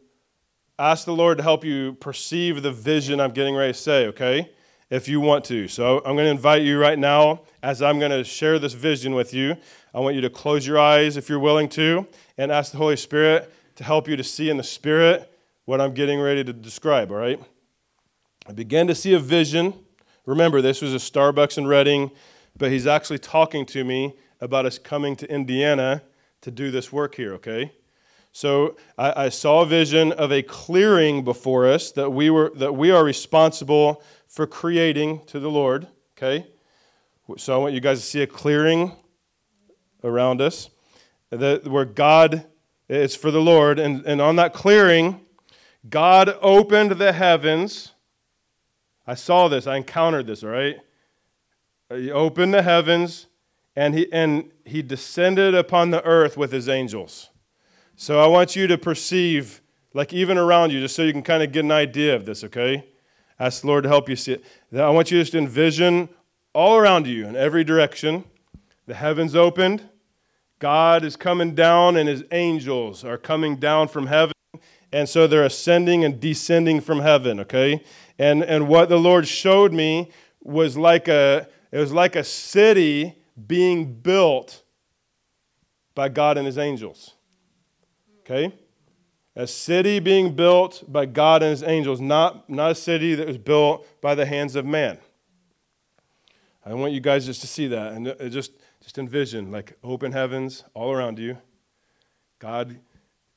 [0.91, 4.51] ask the Lord to help you perceive the vision I'm getting ready to say, okay?
[4.93, 5.69] if you want to.
[5.69, 9.15] So I'm going to invite you right now, as I'm going to share this vision
[9.15, 9.57] with you.
[9.95, 12.97] I want you to close your eyes if you're willing to and ask the Holy
[12.97, 15.33] Spirit to help you to see in the Spirit
[15.65, 17.41] what I'm getting ready to describe, all right?
[18.47, 19.73] I began to see a vision.
[20.27, 22.11] Remember, this was a Starbucks in Redding,
[22.55, 26.03] but he's actually talking to me about us coming to Indiana
[26.43, 27.73] to do this work here, okay?
[28.33, 32.73] So I, I, saw a vision of a clearing before us that we were that
[32.73, 36.47] we are responsible for creating to the Lord, okay?
[37.37, 38.93] So I want you guys to see a clearing
[40.03, 40.71] around us
[41.31, 42.47] that where God
[42.89, 43.79] is for the Lord.
[43.79, 45.21] And, and on that clearing,
[45.89, 47.93] God opened the heavens.
[49.07, 50.77] I saw this, I encountered this, all right?
[51.91, 53.27] He opened the heavens
[53.77, 57.31] and he, and he descended upon the earth with his angels.
[58.03, 59.63] So I want you to perceive,
[59.95, 62.43] like even around you, just so you can kind of get an idea of this,
[62.43, 62.85] okay?
[63.39, 64.45] Ask the Lord to help you see it.
[64.77, 66.09] I want you just to envision
[66.53, 68.25] all around you in every direction
[68.89, 69.89] the heavens opened,
[70.59, 74.35] God is coming down and his angels are coming down from heaven.
[74.93, 77.85] And so they're ascending and descending from heaven, okay?
[78.19, 80.11] And, and what the Lord showed me
[80.41, 83.15] was like a, it was like a city
[83.47, 84.65] being built
[85.95, 87.15] by God and his angels.
[88.33, 88.55] Okay?
[89.37, 93.39] A city being built by God and his angels, not, not a city that was
[93.39, 94.99] built by the hands of man.
[96.65, 100.13] I want you guys just to see that and uh, just, just envision like open
[100.13, 101.37] heavens all around you,
[102.39, 102.79] God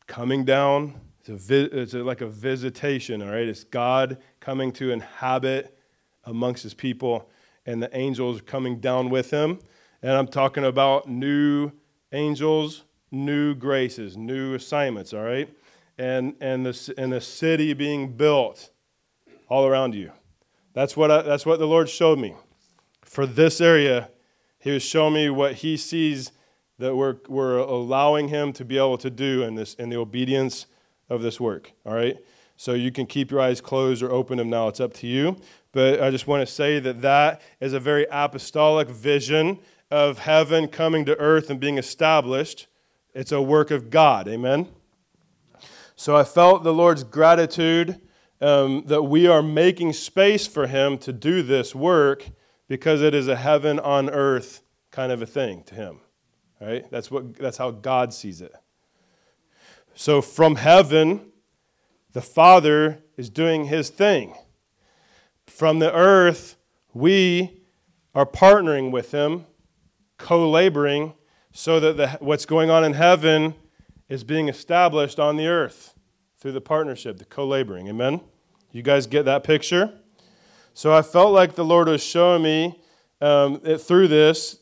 [0.08, 1.00] coming down.
[1.22, 3.48] It's, a vi- it's a, like a visitation, all right?
[3.48, 5.78] It's God coming to inhabit
[6.26, 7.30] amongst his people,
[7.66, 9.60] and the angels coming down with him.
[10.02, 11.72] And I'm talking about new
[12.12, 15.50] angels, new graces, new assignments, all right?
[15.98, 18.70] And, and, the, and the city being built
[19.48, 20.12] all around you.
[20.74, 22.36] That's what, I, that's what the Lord showed me
[23.16, 24.10] for this area,
[24.60, 26.34] he was showing me what he sees
[26.80, 30.66] that we're, we're allowing him to be able to do in, this, in the obedience
[31.10, 31.72] of this work.
[31.86, 32.18] All right?
[32.58, 34.68] So you can keep your eyes closed or open them now.
[34.68, 35.38] It's up to you.
[35.72, 40.68] But I just want to say that that is a very apostolic vision of heaven
[40.68, 42.68] coming to earth and being established.
[43.16, 44.28] It's a work of God.
[44.28, 44.68] Amen?
[45.96, 48.02] So I felt the Lord's gratitude
[48.42, 52.26] um, that we are making space for him to do this work
[52.68, 56.02] because it is a heaven on earth kind of a thing to him.
[56.60, 56.90] Right?
[56.92, 58.54] That's what that's how God sees it.
[59.94, 61.32] So from heaven,
[62.12, 64.36] the Father is doing his thing.
[65.48, 66.58] From the earth,
[66.94, 67.62] we
[68.14, 69.46] are partnering with him,
[70.18, 71.14] co-laboring
[71.58, 73.56] so that the, what's going on in heaven
[74.10, 75.94] is being established on the earth
[76.38, 77.88] through the partnership, the co-laboring.
[77.88, 78.20] Amen.
[78.74, 79.94] You guys get that picture?
[80.74, 82.82] So I felt like the Lord was showing me
[83.22, 84.60] um, it, through this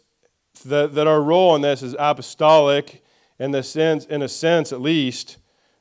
[0.66, 3.04] that, that our role in this is apostolic
[3.40, 5.38] in, the sense, in a sense, at least,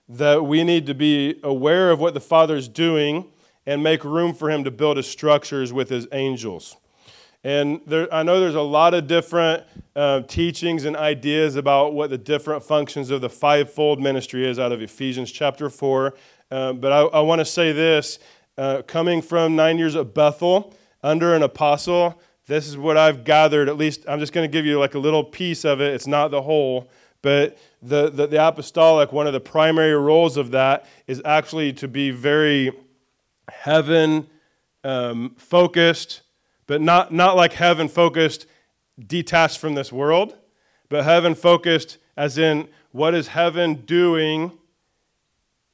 [0.09, 3.31] that we need to be aware of what the Father is doing
[3.67, 6.79] and make room for Him to build His structures with His angels.
[7.45, 9.65] And there, I know there's a lot of different
[9.97, 14.71] uh, teachings and ideas about what the different functions of the fivefold ministry is out
[14.71, 16.15] of Ephesians chapter 4.
[16.51, 18.19] Uh, but I, I want to say this
[18.57, 23.69] uh, coming from nine years at Bethel under an apostle, this is what I've gathered.
[23.69, 25.95] At least I'm just going to give you like a little piece of it.
[25.95, 26.91] It's not the whole.
[27.23, 31.89] But the, the, the apostolic, one of the primary roles of that is actually to
[31.89, 32.73] be very
[33.49, 34.29] heaven
[34.85, 36.22] um, focused,
[36.73, 38.47] but not, not like heaven focused,
[38.99, 40.39] detached from this world,
[40.89, 44.51] but heaven focused as in what is heaven doing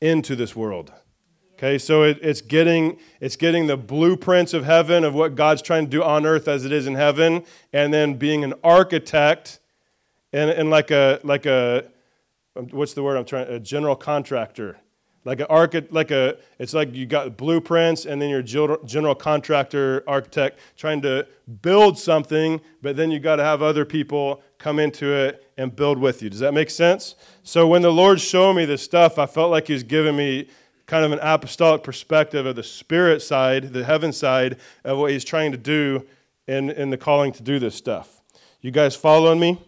[0.01, 0.93] into this world.
[1.53, 5.85] Okay, so it, it's, getting, it's getting the blueprints of heaven, of what God's trying
[5.85, 9.61] to do on earth as it is in heaven, and then being an architect
[10.33, 11.85] and, and like, a, like a,
[12.73, 14.79] what's the word I'm trying, a general contractor.
[15.29, 20.03] Like, an archi- like a, it's like you got blueprints and then you're general contractor,
[20.07, 21.27] architect, trying to
[21.61, 25.99] build something, but then you got to have other people come into it and build
[25.99, 26.31] with you.
[26.31, 27.15] Does that make sense?
[27.43, 30.49] So when the Lord showed me this stuff, I felt like He was giving me
[30.87, 35.25] kind of an apostolic perspective of the spirit side, the heaven side of what he's
[35.25, 36.07] trying to do
[36.47, 38.23] in, in the calling to do this stuff.
[38.63, 39.61] You guys following me?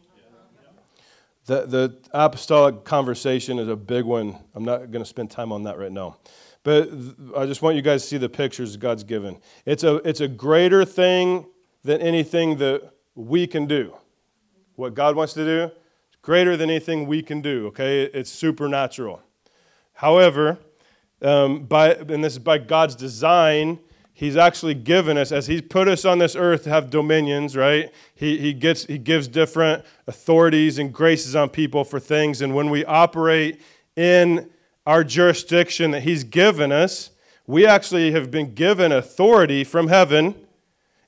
[1.51, 4.39] The, the apostolic conversation is a big one.
[4.55, 6.19] I'm not going to spend time on that right now.
[6.63, 6.91] But
[7.37, 9.37] I just want you guys to see the pictures God's given.
[9.67, 11.47] It's a, it's a greater thing
[11.83, 13.97] than anything that we can do.
[14.77, 18.05] What God wants to do, is greater than anything we can do, okay?
[18.05, 19.21] It's supernatural.
[19.95, 20.57] However,
[21.21, 23.81] um, by, and this is by God's design,
[24.20, 27.90] He's actually given us, as He's put us on this earth to have dominions, right?
[28.14, 32.42] He, he, gets, he gives different authorities and graces on people for things.
[32.42, 33.62] And when we operate
[33.96, 34.50] in
[34.85, 37.12] our jurisdiction that He's given us,
[37.46, 40.35] we actually have been given authority from heaven.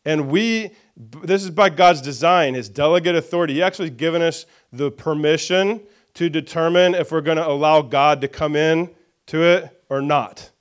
[0.07, 3.53] And we, this is by God's design, His delegate authority.
[3.53, 5.83] He actually given us the permission
[6.15, 8.89] to determine if we're going to allow God to come in
[9.27, 10.52] to it or not.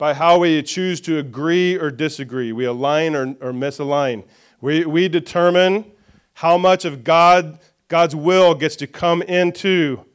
[0.00, 4.24] By how we choose to agree or disagree, we align or, or misalign.
[4.62, 5.92] We, we determine
[6.32, 7.58] how much of God,
[7.88, 10.06] God's will gets to come into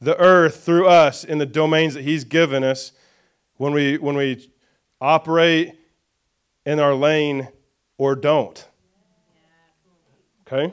[0.00, 2.92] the earth through us in the domains that He's given us
[3.56, 4.48] when we, when we
[5.00, 5.74] operate
[6.64, 7.48] in our lane
[7.98, 8.64] or don't.
[10.46, 10.72] Okay?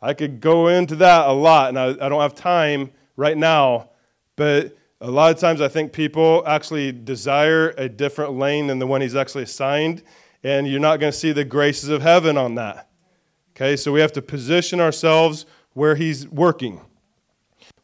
[0.00, 3.90] I could go into that a lot, and I, I don't have time right now,
[4.36, 8.86] but a lot of times I think people actually desire a different lane than the
[8.86, 10.02] one he's actually assigned,
[10.44, 12.88] and you're not going to see the graces of heaven on that.
[13.54, 16.80] Okay, so we have to position ourselves where He's working.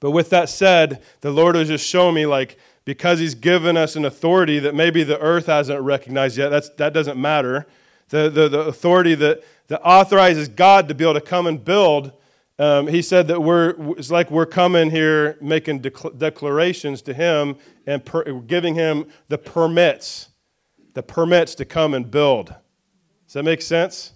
[0.01, 3.97] But with that said, the Lord has just shown me, like, because He's given us
[3.97, 7.67] an authority that maybe the earth hasn't recognized yet, that's, that doesn't matter.
[8.11, 12.13] The, the, the authority that, that authorizes God to be able to come and build,
[12.59, 18.05] um, He said that we're, it's like we're coming here making declarations to Him and
[18.05, 20.29] per, giving Him the permits,
[20.95, 22.55] the permits to come and build.
[23.27, 24.13] Does that make sense?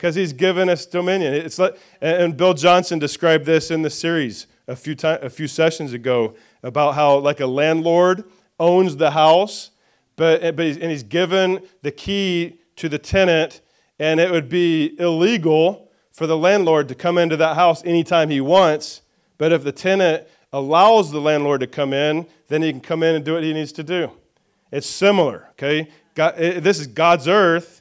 [0.00, 1.34] because he's given us dominion.
[1.34, 5.46] It's like, and Bill Johnson described this in the series a few time, a few
[5.46, 8.24] sessions ago about how like a landlord
[8.58, 9.72] owns the house,
[10.16, 13.60] but, but he's, and he's given the key to the tenant,
[13.98, 15.89] and it would be illegal
[16.20, 19.00] for the landlord to come into that house anytime he wants.
[19.38, 23.14] But if the tenant allows the landlord to come in, then he can come in
[23.14, 24.10] and do what he needs to do.
[24.70, 25.88] It's similar, okay?
[26.14, 27.80] God, this is God's earth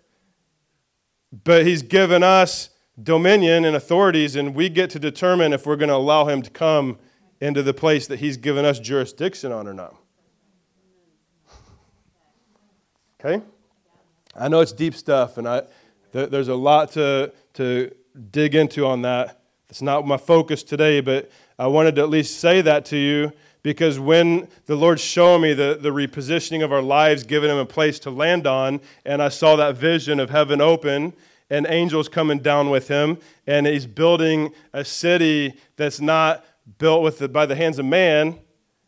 [1.32, 2.69] but he's given us
[3.02, 6.49] dominion and authorities, and we get to determine if we're going to allow him to
[6.49, 6.97] come
[7.39, 9.95] into the place that he's given us jurisdiction on or not.
[13.21, 13.43] Okay?
[14.34, 15.63] I know it's deep stuff, and I,
[16.13, 17.93] th- there's a lot to, to
[18.32, 19.41] dig into on that.
[19.69, 23.32] It's not my focus today, but I wanted to at least say that to you
[23.62, 27.65] because when the Lord showed me the, the repositioning of our lives, giving Him a
[27.65, 31.13] place to land on, and I saw that vision of heaven open
[31.50, 36.45] and angels coming down with Him, and He's building a city that's not
[36.78, 38.39] built with the, by the hands of man.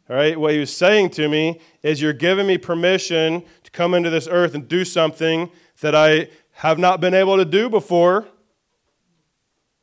[0.09, 3.93] All right, what He was saying to me is, You're giving me permission to come
[3.93, 8.25] into this earth and do something that I have not been able to do before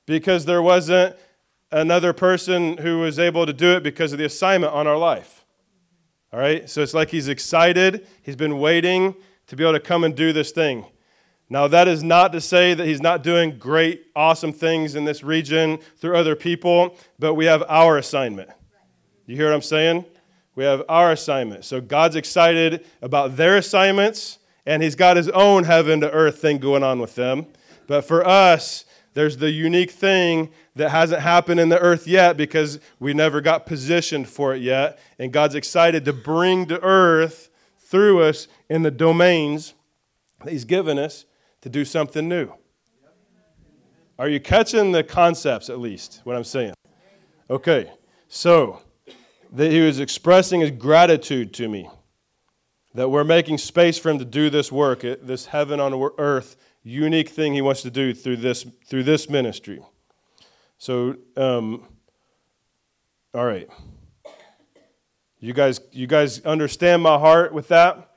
[0.09, 1.17] because there wasn't
[1.71, 5.45] another person who was able to do it because of the assignment on our life.
[6.33, 6.69] All right?
[6.69, 8.07] So it's like he's excited.
[8.23, 9.15] He's been waiting
[9.47, 10.87] to be able to come and do this thing.
[11.51, 15.25] Now, that is not to say that he's not doing great, awesome things in this
[15.25, 18.51] region through other people, but we have our assignment.
[19.25, 20.05] You hear what I'm saying?
[20.55, 21.65] We have our assignment.
[21.65, 26.59] So God's excited about their assignments, and he's got his own heaven to earth thing
[26.59, 27.47] going on with them.
[27.87, 28.85] But for us,
[29.19, 33.67] there's the unique thing that hasn't happened in the earth yet because we never got
[33.67, 35.01] positioned for it yet.
[35.19, 39.75] And God's excited to bring to earth through us in the domains
[40.45, 41.25] that He's given us
[41.63, 42.53] to do something new.
[44.21, 46.75] Are you catching the concepts at least, what I'm saying?
[47.51, 47.91] Okay,
[48.29, 48.83] so
[49.51, 51.91] that he was expressing his gratitude to me
[52.95, 57.29] that we're making space for him to do this work, this heaven on earth unique
[57.29, 59.81] thing he wants to do through this, through this ministry.
[60.79, 61.87] So, um,
[63.35, 63.69] all right.
[65.41, 68.17] You guys, you guys understand my heart with that?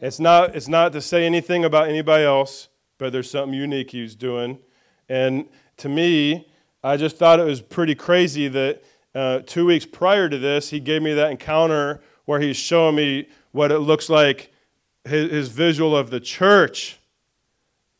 [0.00, 4.14] It's not, it's not to say anything about anybody else, but there's something unique he's
[4.14, 4.58] doing.
[5.08, 6.48] And to me,
[6.82, 8.82] I just thought it was pretty crazy that
[9.14, 13.28] uh, two weeks prior to this, he gave me that encounter where he's showing me
[13.52, 14.52] what it looks like,
[15.04, 16.97] his, his visual of the church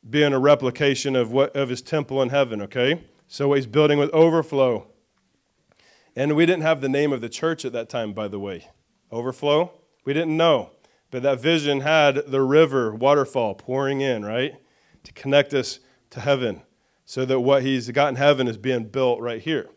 [0.08, 3.04] being a replication of, what, of his temple in heaven, okay?
[3.26, 4.86] So he's building with overflow.
[6.16, 8.68] And we didn't have the name of the church at that time, by the way.
[9.12, 9.72] Overflow?
[10.04, 10.70] We didn't know.
[11.10, 14.54] But that vision had the river, waterfall pouring in, right?
[15.04, 16.62] To connect us to heaven.
[17.04, 19.68] So that what he's got in heaven is being built right here.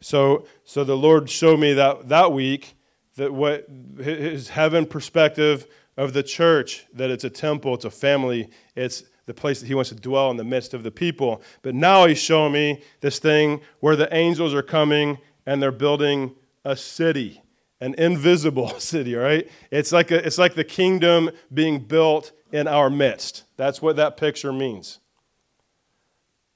[0.00, 2.76] So, so the Lord showed me that that week
[3.16, 3.66] that what
[3.98, 9.34] his heaven perspective of the church, that it's a temple, it's a family, it's the
[9.34, 11.42] place that he wants to dwell in the midst of the people.
[11.62, 16.34] But now he's showing me this thing where the angels are coming and they're building
[16.64, 17.42] a city,
[17.80, 19.48] an invisible city, right?
[19.70, 23.44] It's like, a, it's like the kingdom being built in our midst.
[23.56, 25.00] That's what that picture means.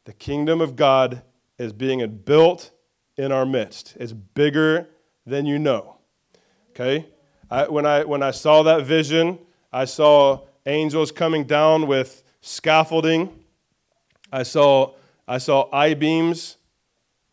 [0.04, 1.22] The kingdom of God
[1.59, 2.70] is being built
[3.16, 3.96] in our midst.
[4.00, 4.88] It's bigger
[5.26, 5.96] than you know.
[6.70, 7.06] Okay?
[7.50, 9.38] I, when, I, when I saw that vision,
[9.72, 13.30] I saw angels coming down with scaffolding.
[14.32, 14.95] I saw,
[15.26, 16.57] I saw I beams,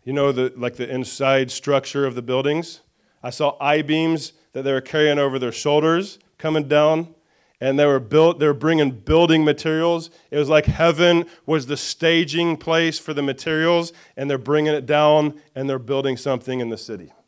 [0.04, 2.82] you know, the, like the inside structure of the buildings.
[3.24, 7.14] I saw I beams that they were carrying over their shoulders coming down.
[7.60, 10.12] And they were built, they were bringing building materials.
[10.30, 14.86] It was like heaven was the staging place for the materials, and they're bringing it
[14.86, 17.12] down and they're building something in the city.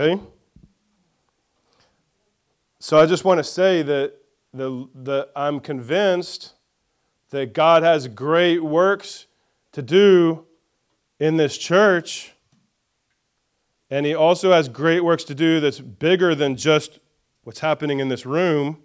[0.00, 0.20] Okay?
[2.80, 4.14] So I just want to say that
[4.52, 6.54] the, the, I'm convinced
[7.30, 9.26] that God has great works
[9.72, 10.46] to do
[11.18, 12.32] in this church.
[13.90, 17.00] And He also has great works to do that's bigger than just
[17.42, 18.82] what's happening in this room.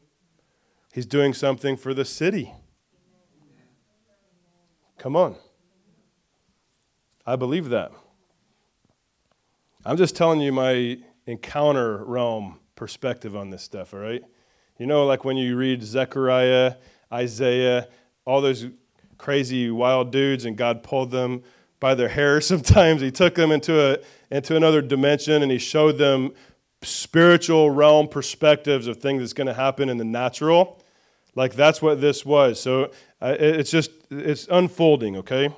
[0.92, 2.54] He's doing something for the city.
[4.98, 5.36] Come on.
[7.26, 7.92] I believe that.
[9.86, 14.22] I'm just telling you my encounter realm perspective on this stuff, all right?
[14.78, 16.74] You know, like when you read Zechariah,
[17.14, 17.88] Isaiah,
[18.26, 18.68] all those
[19.18, 21.44] crazy wild dudes, and God pulled them
[21.80, 23.00] by their hair sometimes.
[23.00, 26.34] He took them into, a, into another dimension and he showed them
[26.82, 30.84] spiritual realm perspectives of things that's going to happen in the natural.
[31.36, 32.60] Like that's what this was.
[32.60, 35.54] So uh, it's just, it's unfolding, okay?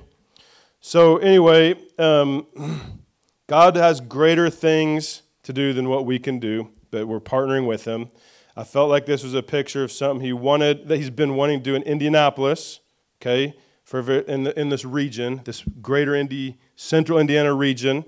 [0.78, 2.46] So, anyway, um,
[3.48, 7.84] God has greater things to do than what we can do, but we're partnering with
[7.84, 8.10] Him.
[8.56, 11.60] I felt like this was a picture of something He wanted, that He's been wanting
[11.60, 12.80] to do in Indianapolis,
[13.20, 18.04] okay, for in, the, in this region, this greater Indy, central Indiana region.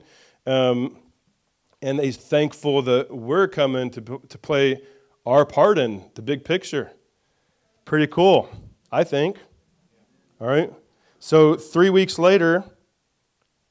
[0.47, 0.99] Um,
[1.83, 4.83] and He's thankful that we're coming to, to play
[5.27, 6.93] our part in the big picture.
[7.85, 8.49] Pretty cool,
[8.91, 9.39] I think.
[10.41, 10.73] All right?
[11.19, 12.65] So three weeks later,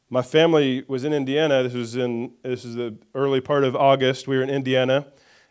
[0.09, 1.63] my family was in Indiana.
[1.63, 4.27] This was in this is the early part of August.
[4.27, 5.07] We were in Indiana,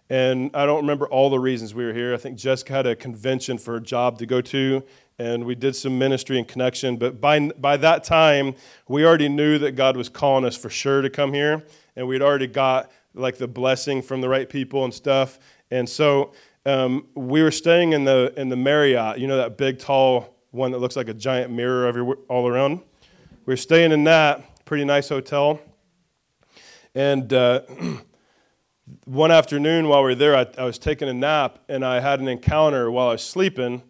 [0.09, 2.15] and I don't remember all the reasons we were here.
[2.15, 4.83] I think Jessica had a convention for a job to go to,
[5.19, 6.97] and we did some ministry and connection.
[6.97, 8.55] But by by that time,
[8.89, 11.63] we already knew that God was calling us for sure to come here,
[11.95, 15.39] and we'd already got like the blessing from the right people and stuff.
[15.71, 16.33] And so
[16.65, 19.19] um, we were staying in the in the Marriott.
[19.19, 22.81] You know that big tall one that looks like a giant mirror everywhere, all around.
[23.47, 25.61] We were staying in that pretty nice hotel.
[26.97, 27.61] And uh,
[29.05, 32.19] one afternoon while we were there, I, I, was taking a nap and I had
[32.19, 33.85] an encounter while I was sleeping.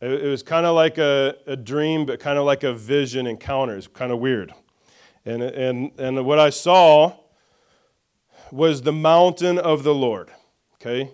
[0.00, 3.28] It, it was kind of like a, a dream, but kind of like a vision
[3.28, 3.76] encounter.
[3.76, 4.52] It's kind of weird.
[5.24, 7.12] And, and, and what I saw
[8.50, 10.32] was the mountain of the Lord.
[10.80, 11.12] Okay?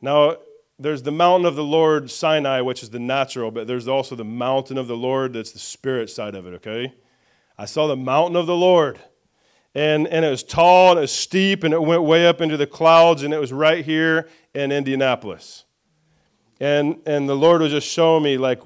[0.00, 0.36] Now,
[0.78, 4.24] there's the mountain of the Lord, Sinai, which is the natural, but there's also the
[4.24, 6.94] mountain of the Lord that's the spirit side of it, okay?
[7.58, 9.00] I saw the mountain of the Lord.
[9.74, 12.56] And, and it was tall and it was steep and it went way up into
[12.56, 15.64] the clouds and it was right here in Indianapolis.
[16.58, 18.62] And, and the Lord was just showing me like,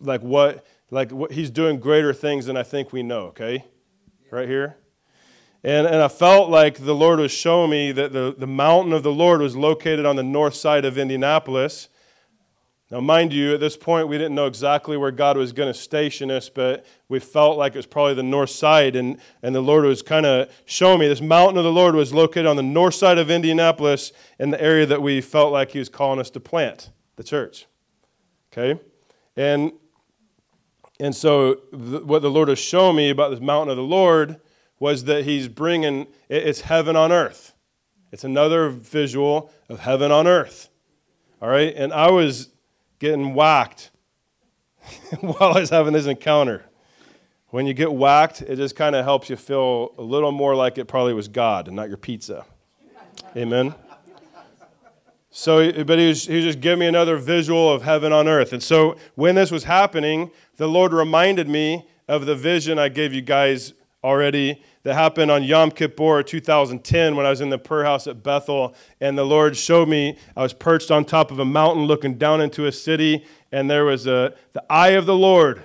[0.00, 3.64] like what, like what he's doing greater things than I think we know, okay?
[4.30, 4.78] Right here.
[5.62, 9.02] And, and I felt like the Lord was showing me that the, the mountain of
[9.02, 11.88] the Lord was located on the north side of Indianapolis.
[12.94, 15.76] Now, mind you, at this point, we didn't know exactly where God was going to
[15.76, 18.94] station us, but we felt like it was probably the north side.
[18.94, 22.14] And, and the Lord was kind of showing me this mountain of the Lord was
[22.14, 25.80] located on the north side of Indianapolis in the area that we felt like He
[25.80, 27.66] was calling us to plant the church.
[28.52, 28.80] Okay?
[29.34, 29.72] And,
[31.00, 34.40] and so, what the Lord has shown me about this mountain of the Lord
[34.78, 37.54] was that he's bringing it's heaven on earth.
[38.12, 40.68] It's another visual of heaven on earth.
[41.42, 41.74] All right?
[41.76, 42.50] And I was
[43.04, 43.90] getting whacked
[45.20, 46.64] while I was having this encounter.
[47.50, 50.78] When you get whacked, it just kind of helps you feel a little more like
[50.78, 52.46] it probably was God and not your pizza.
[53.36, 53.74] Amen.
[55.30, 58.54] So, but he was, he was just giving me another visual of heaven on earth.
[58.54, 63.12] And so when this was happening, the Lord reminded me of the vision I gave
[63.12, 67.84] you guys already that happened on Yom Kippur 2010 when I was in the prayer
[67.84, 68.74] house at Bethel.
[69.00, 72.40] And the Lord showed me I was perched on top of a mountain looking down
[72.40, 75.64] into a city, and there was a, the eye of the Lord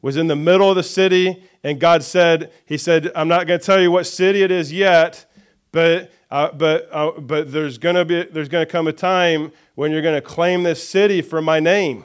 [0.00, 1.42] was in the middle of the city.
[1.64, 4.70] And God said, He said, I'm not going to tell you what city it is
[4.70, 5.24] yet,
[5.72, 9.50] but, uh, but, uh, but there's going to be there's going to come a time
[9.76, 12.04] when you're going to claim this city for my name.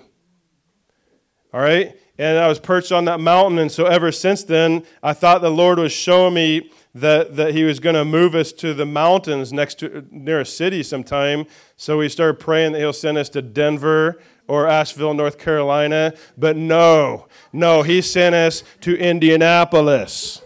[1.53, 1.97] All right?
[2.17, 3.57] And I was perched on that mountain.
[3.57, 7.63] And so ever since then, I thought the Lord was showing me that, that He
[7.63, 11.45] was going to move us to the mountains next to near a city sometime.
[11.75, 16.13] So we started praying that He'll send us to Denver or Asheville, North Carolina.
[16.37, 20.41] But no, no, He sent us to Indianapolis.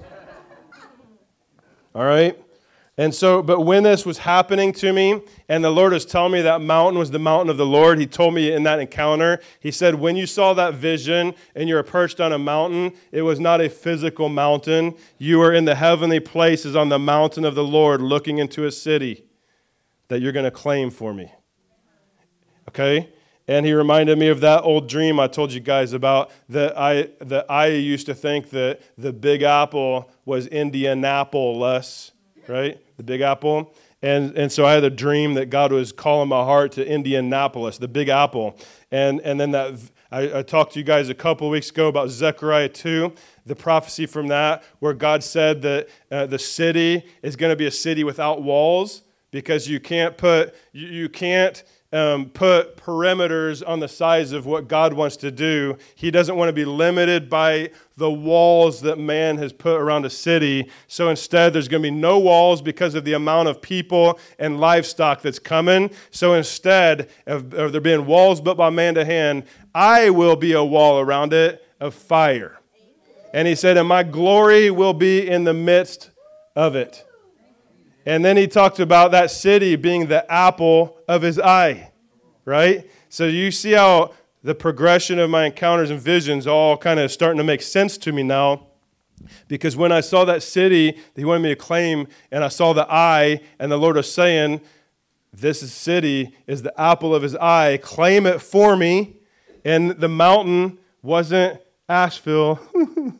[1.94, 2.40] All right?
[2.98, 6.42] And so, but when this was happening to me, and the Lord was telling me
[6.42, 9.72] that mountain was the mountain of the Lord, He told me in that encounter, He
[9.72, 13.62] said, when you saw that vision and you're perched on a mountain, it was not
[13.62, 14.96] a physical mountain.
[15.18, 18.72] You were in the heavenly places on the mountain of the Lord looking into a
[18.72, 19.24] city
[20.10, 21.32] that you're going to claim for me.
[22.68, 23.10] Okay?
[23.48, 27.10] And he reminded me of that old dream I told you guys about that I,
[27.22, 32.12] that I used to think that the Big Apple was Indianapolis,
[32.50, 32.78] right?
[32.98, 33.74] the Big Apple.
[34.02, 37.78] And, and so I had a dream that God was calling my heart to Indianapolis,
[37.78, 38.58] the Big Apple.
[38.92, 39.80] And, and then that
[40.12, 43.14] I, I talked to you guys a couple weeks ago about Zechariah 2,
[43.46, 47.66] the prophecy from that, where God said that uh, the city is going to be
[47.66, 51.64] a city without walls because you can't put, you, you can't
[51.94, 55.78] um, put perimeters on the size of what God wants to do.
[55.96, 60.10] He doesn't want to be limited by the walls that man has put around a
[60.10, 60.70] city.
[60.88, 64.60] So instead, there's going to be no walls because of the amount of people and
[64.60, 65.90] livestock that's coming.
[66.12, 70.54] So instead of, of there being walls built by man to hand, I will be
[70.54, 72.60] a wall around it of fire.
[73.34, 76.12] And he said, And my glory will be in the midst
[76.56, 77.07] of it.
[78.08, 81.92] And then he talked about that city being the apple of his eye,
[82.46, 82.90] right?
[83.10, 87.38] So you see how the progression of my encounters and visions all kind of starting
[87.38, 88.68] to make sense to me now.
[89.50, 92.72] Because when I saw that city that he wanted me to claim, and I saw
[92.72, 94.62] the eye, and the Lord was saying,
[95.34, 99.18] This city is the apple of his eye, claim it for me.
[99.66, 102.58] And the mountain wasn't Asheville,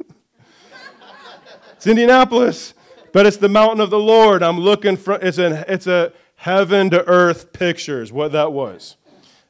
[1.76, 2.74] it's Indianapolis,
[3.18, 4.44] but it's the mountain of the Lord.
[4.44, 8.96] I'm looking for, it's, an, it's a heaven to earth pictures what that was.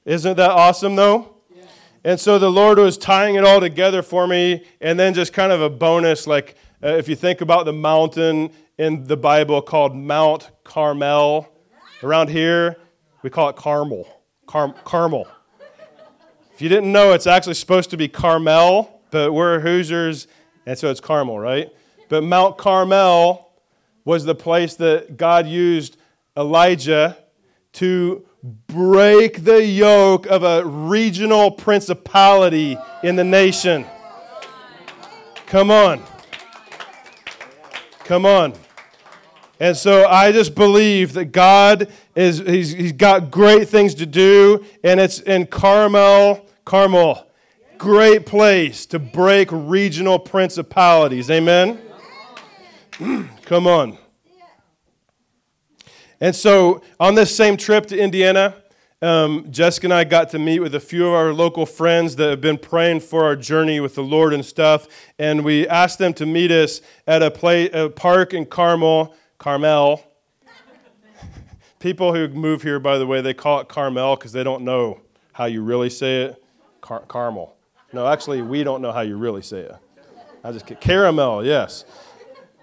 [0.05, 1.36] Isn't that awesome, though?
[2.05, 4.63] And so the Lord was tying it all together for me.
[4.80, 8.51] And then just kind of a bonus, like uh, if you think about the mountain
[8.78, 11.53] in the Bible called Mount Carmel,
[12.03, 12.78] around here,
[13.22, 14.07] we call it Carmel.
[14.45, 15.28] Car- Carmel.
[16.53, 20.28] If you didn't know, it's actually supposed to be Carmel, but we're Hoosiers,
[20.65, 21.70] and so it's Carmel, right?
[22.07, 23.47] But Mount Carmel
[24.08, 25.97] was the place that God used
[26.38, 27.18] Elijah
[27.74, 28.26] to
[28.68, 33.86] break the yoke of a regional principality in the nation.
[35.47, 36.01] Come on.
[38.05, 38.53] Come on.
[39.60, 44.64] And so I just believe that God is he's, he's got great things to do
[44.86, 47.28] and it's in Carmel, Carmel.
[47.78, 51.30] Great place to break regional principalities.
[51.30, 51.82] Amen.
[53.43, 53.98] Come on.
[56.20, 58.56] And so on this same trip to Indiana,
[59.04, 62.32] um, Jessica and I got to meet with a few of our local friends that
[62.32, 64.88] have been praying for our journey with the Lord and stuff.
[65.20, 70.04] And we asked them to meet us at a, play, a park in Carmel, Carmel.
[71.80, 75.02] People who move here, by the way, they call it Carmel because they don't know
[75.34, 76.43] how you really say it.
[76.82, 77.56] Car- caramel.
[77.93, 79.76] No, actually, we don't know how you really say it.
[80.43, 81.45] I just get caramel.
[81.45, 81.86] Yes.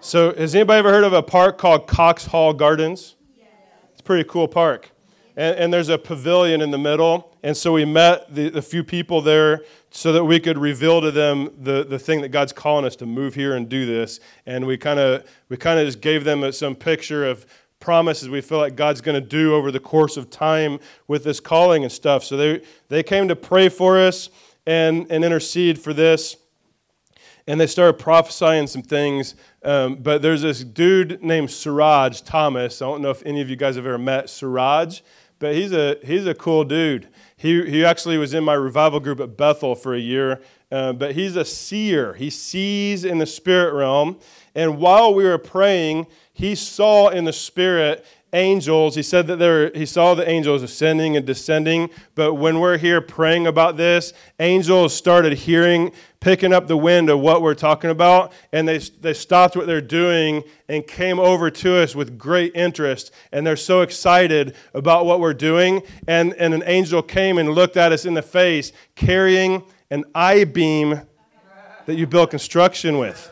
[0.05, 3.15] So, has anybody ever heard of a park called Coxhall Gardens?
[3.35, 3.45] Yeah.
[3.91, 4.91] It's a pretty cool park.
[5.35, 7.35] And, and, there's a pavilion in the middle.
[7.41, 11.09] And so we met the, the few people there so that we could reveal to
[11.09, 14.19] them the, the thing that God's calling us to move here and do this.
[14.45, 17.47] And we kind of we kind of just gave them some picture of
[17.79, 20.77] promises we feel like God's going to do over the course of time
[21.07, 22.23] with this calling and stuff.
[22.23, 24.29] So they, they came to pray for us
[24.67, 26.37] and, and intercede for this
[27.47, 29.35] and they started prophesying some things.
[29.63, 32.81] Um, but there's this dude named Suraj Thomas.
[32.81, 35.01] I don't know if any of you guys have ever met Suraj,
[35.39, 37.07] but he's a, he's a cool dude.
[37.37, 40.41] He, he actually was in my revival group at Bethel for a year,
[40.71, 42.13] uh, but he's a seer.
[42.13, 44.19] He sees in the spirit realm.
[44.55, 48.95] And while we were praying, he saw in the spirit angels.
[48.95, 51.89] He said that there, he saw the angels ascending and descending.
[52.15, 57.19] But when we're here praying about this, angels started hearing, picking up the wind of
[57.19, 61.77] what we're talking about, and they, they stopped what they're doing and came over to
[61.77, 63.11] us with great interest.
[63.31, 65.81] And they're so excited about what we're doing.
[66.07, 70.43] And, and an angel came and looked at us in the face carrying an I
[70.43, 71.01] beam
[71.85, 73.31] that you build construction with.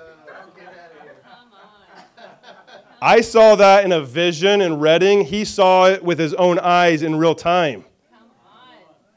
[3.06, 5.26] I saw that in a vision in Redding.
[5.26, 7.84] He saw it with his own eyes in real time.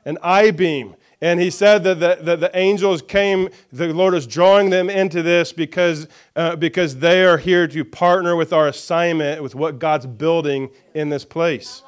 [0.04, 0.96] An I beam.
[1.20, 5.22] And he said that the, that the angels came, the Lord is drawing them into
[5.22, 10.06] this because, uh, because they are here to partner with our assignment, with what God's
[10.06, 11.84] building in this place.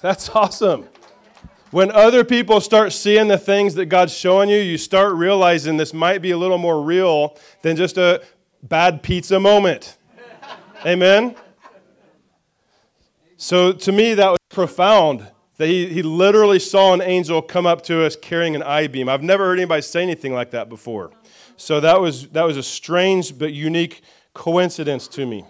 [0.00, 0.88] That's awesome.
[1.72, 5.92] When other people start seeing the things that God's showing you, you start realizing this
[5.92, 8.22] might be a little more real than just a,
[8.62, 9.96] bad pizza moment.
[10.84, 11.34] Amen?
[13.36, 15.26] So to me, that was profound
[15.58, 19.08] that he, he literally saw an angel come up to us carrying an I beam.
[19.08, 21.10] I've never heard anybody say anything like that before.
[21.56, 24.02] So that was, that was a strange but unique
[24.34, 25.44] coincidence to me.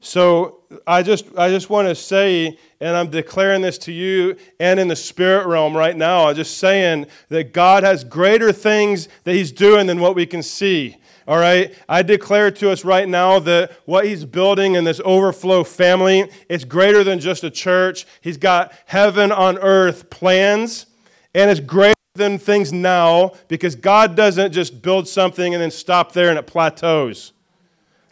[0.00, 4.78] So I just, I just want to say, and I'm declaring this to you and
[4.78, 9.34] in the spirit realm right now, I'm just saying that God has greater things that
[9.34, 10.98] He's doing than what we can see.
[11.26, 11.74] All right?
[11.88, 16.64] I declare to us right now that what he's building in this overflow family, it's
[16.64, 18.06] greater than just a church.
[18.20, 20.86] He's got heaven on earth plans,
[21.34, 26.12] and it's greater than things now because God doesn't just build something and then stop
[26.12, 27.32] there and it plateaus.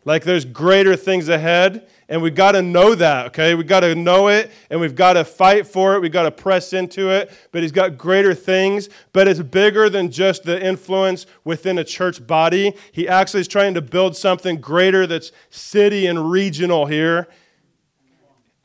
[0.05, 3.55] Like there's greater things ahead, and we've got to know that, okay?
[3.55, 6.01] We've got to know it, and we've got to fight for it.
[6.01, 7.33] We've got to press into it.
[7.53, 12.27] But he's got greater things, but it's bigger than just the influence within a church
[12.27, 12.75] body.
[12.93, 17.29] He actually is trying to build something greater that's city and regional here.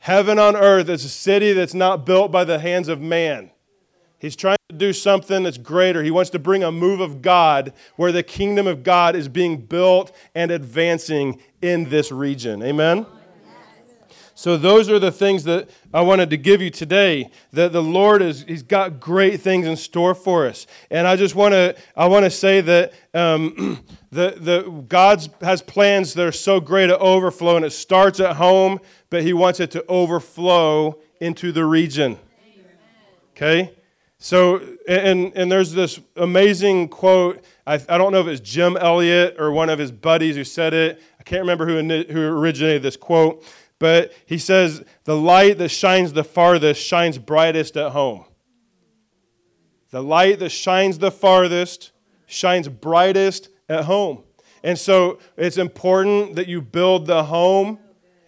[0.00, 3.50] Heaven on earth is a city that's not built by the hands of man.
[4.18, 6.02] He's trying to do something that's greater.
[6.02, 9.56] He wants to bring a move of God where the kingdom of God is being
[9.56, 12.62] built and advancing in this region.
[12.62, 13.06] Amen?
[14.38, 17.28] So those are the things that I wanted to give you today.
[17.52, 21.34] That the Lord is He's got great things in store for us, and I just
[21.34, 23.82] want to I want to say that um,
[24.12, 28.36] the the God's has plans that are so great to overflow, and it starts at
[28.36, 28.78] home,
[29.10, 32.16] but He wants it to overflow into the region.
[33.32, 33.74] Okay.
[34.20, 37.44] So, and, and there's this amazing quote.
[37.66, 40.74] I, I don't know if it's Jim Elliot or one of his buddies who said
[40.74, 41.00] it.
[41.20, 41.80] I can't remember who,
[42.12, 43.44] who originated this quote,
[43.78, 48.24] but he says, The light that shines the farthest shines brightest at home.
[49.90, 51.92] The light that shines the farthest
[52.26, 54.24] shines brightest at home.
[54.62, 57.78] And so it's important that you build the home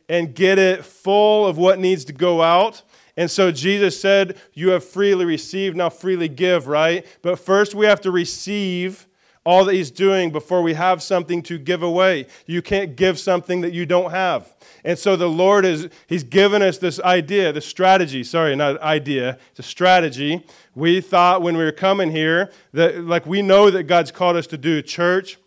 [0.09, 2.83] and get it full of what needs to go out
[3.21, 7.05] and so Jesus said, You have freely received, now freely give, right?
[7.21, 9.07] But first we have to receive
[9.45, 12.27] all that he's doing before we have something to give away.
[12.47, 14.55] You can't give something that you don't have.
[14.85, 19.39] And so the Lord is he's given us this idea, this strategy, sorry, not idea,
[19.51, 20.45] it's a strategy.
[20.75, 24.47] We thought when we were coming here that like we know that God's called us
[24.49, 25.39] to do church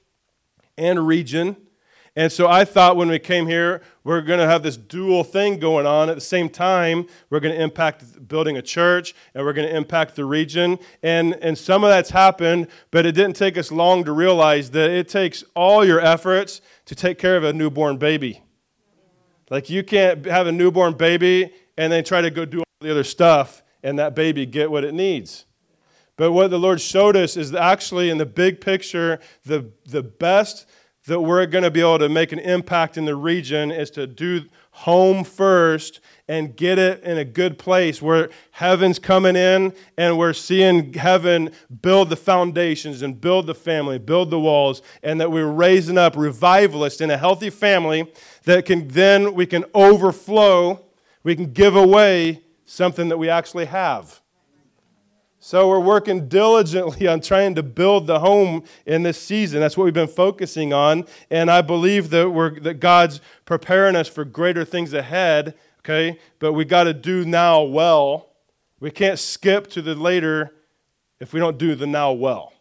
[0.77, 1.55] and region
[2.15, 5.57] and so I thought when we came here, we're going to have this dual thing
[5.57, 6.09] going on.
[6.09, 9.75] At the same time, we're going to impact building a church and we're going to
[9.75, 10.77] impact the region.
[11.01, 14.91] And, and some of that's happened, but it didn't take us long to realize that
[14.91, 18.43] it takes all your efforts to take care of a newborn baby.
[19.49, 22.91] Like you can't have a newborn baby and then try to go do all the
[22.91, 25.45] other stuff and that baby get what it needs.
[26.15, 30.67] But what the Lord showed us is actually, in the big picture, the, the best
[31.05, 34.07] that we're going to be able to make an impact in the region is to
[34.07, 40.17] do home first and get it in a good place where heaven's coming in and
[40.17, 41.51] we're seeing heaven
[41.81, 46.15] build the foundations and build the family, build the walls, and that we're raising up
[46.15, 48.11] revivalists in a healthy family
[48.45, 50.83] that can then we can overflow,
[51.23, 54.22] we can give away something that we actually have.
[55.45, 59.59] So we're working diligently on trying to build the home in this season.
[59.59, 64.07] That's what we've been focusing on, and I believe that we're that God's preparing us
[64.07, 66.17] for greater things ahead, okay?
[66.39, 68.29] But we got to do now well.
[68.79, 70.55] We can't skip to the later
[71.19, 72.53] if we don't do the now well.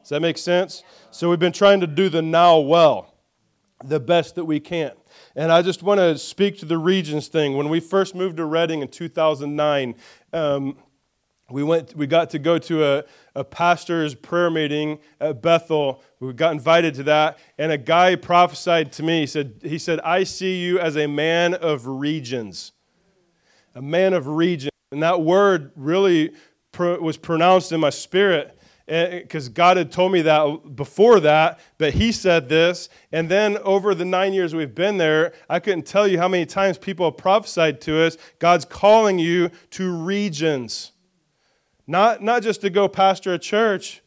[0.00, 0.82] Does that make sense?
[1.12, 3.14] So we've been trying to do the now well,
[3.84, 4.90] the best that we can.
[5.36, 7.56] And I just want to speak to the regions thing.
[7.56, 9.94] When we first moved to Redding in 2009,
[10.32, 10.76] um,
[11.54, 13.04] we went we got to go to a,
[13.36, 18.90] a pastor's prayer meeting at bethel we got invited to that and a guy prophesied
[18.90, 22.72] to me he said he said i see you as a man of regions
[23.72, 26.32] a man of regions and that word really
[26.76, 31.94] was pronounced in my spirit eh, because God had told me that before that, but
[31.94, 32.88] He said this.
[33.12, 36.46] And then over the nine years we've been there, I couldn't tell you how many
[36.46, 40.90] times people have prophesied to us God's calling you to regions.
[41.86, 44.02] Not, not just to go pastor a church,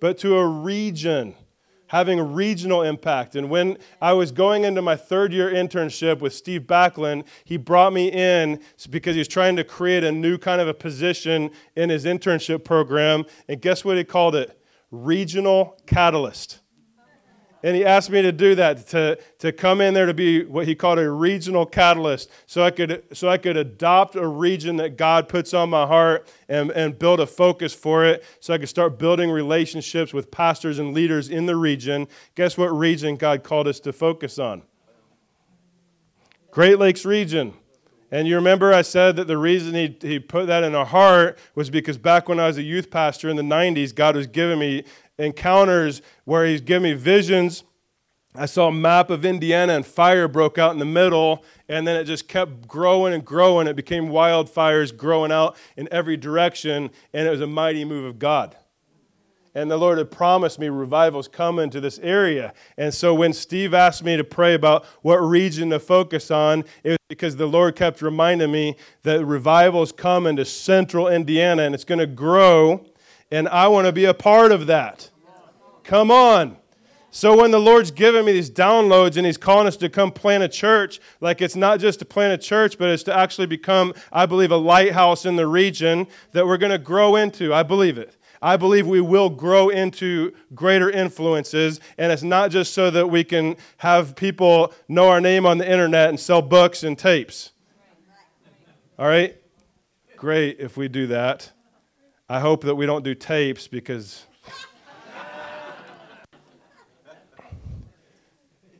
[0.00, 1.34] but to a region,
[1.88, 3.34] having a regional impact.
[3.34, 7.92] And when I was going into my third year internship with Steve Backlund, he brought
[7.92, 8.60] me in
[8.90, 12.64] because he was trying to create a new kind of a position in his internship
[12.64, 13.24] program.
[13.48, 14.60] And guess what he called it?
[14.90, 16.60] Regional Catalyst.
[17.62, 20.66] And he asked me to do that, to, to come in there to be what
[20.66, 24.96] he called a regional catalyst, so I could, so I could adopt a region that
[24.96, 28.68] God puts on my heart and, and build a focus for it, so I could
[28.68, 32.08] start building relationships with pastors and leaders in the region.
[32.34, 34.62] Guess what region God called us to focus on?
[36.50, 37.54] Great Lakes region.
[38.10, 41.38] And you remember I said that the reason he, he put that in our heart
[41.54, 44.58] was because back when I was a youth pastor in the 90s, God was giving
[44.58, 44.84] me
[45.18, 47.64] encounters where he's giving me visions.
[48.34, 51.96] I saw a map of Indiana and fire broke out in the middle, and then
[51.96, 53.66] it just kept growing and growing.
[53.66, 58.18] It became wildfires growing out in every direction, and it was a mighty move of
[58.18, 58.56] God.
[59.54, 62.52] And the Lord had promised me revivals coming to this area.
[62.76, 66.90] And so when Steve asked me to pray about what region to focus on, it
[66.90, 71.84] was because the Lord kept reminding me that revivals come into central Indiana and it's
[71.84, 72.84] going to grow
[73.30, 75.10] and I want to be a part of that.
[75.84, 76.56] Come on.
[77.10, 80.42] So when the Lord's giving me these downloads and He's calling us to come plant
[80.42, 83.94] a church, like it's not just to plant a church, but it's to actually become,
[84.12, 87.54] I believe, a lighthouse in the region that we're going to grow into.
[87.54, 88.16] I believe it.
[88.42, 93.24] I believe we will grow into greater influences, and it's not just so that we
[93.24, 97.52] can have people know our name on the internet and sell books and tapes.
[98.98, 99.36] All right?
[100.16, 101.50] Great if we do that.
[102.28, 104.26] I hope that we don't do tapes because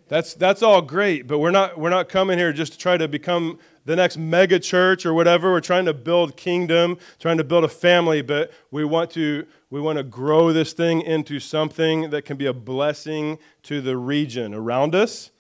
[0.09, 3.07] that's, that's all great, but we're not, we're not coming here just to try to
[3.07, 5.53] become the next mega church or whatever.
[5.53, 9.81] We're trying to build kingdom, trying to build a family, but we want to we
[9.81, 14.55] want to grow this thing into something that can be a blessing to the region
[14.55, 15.31] around us.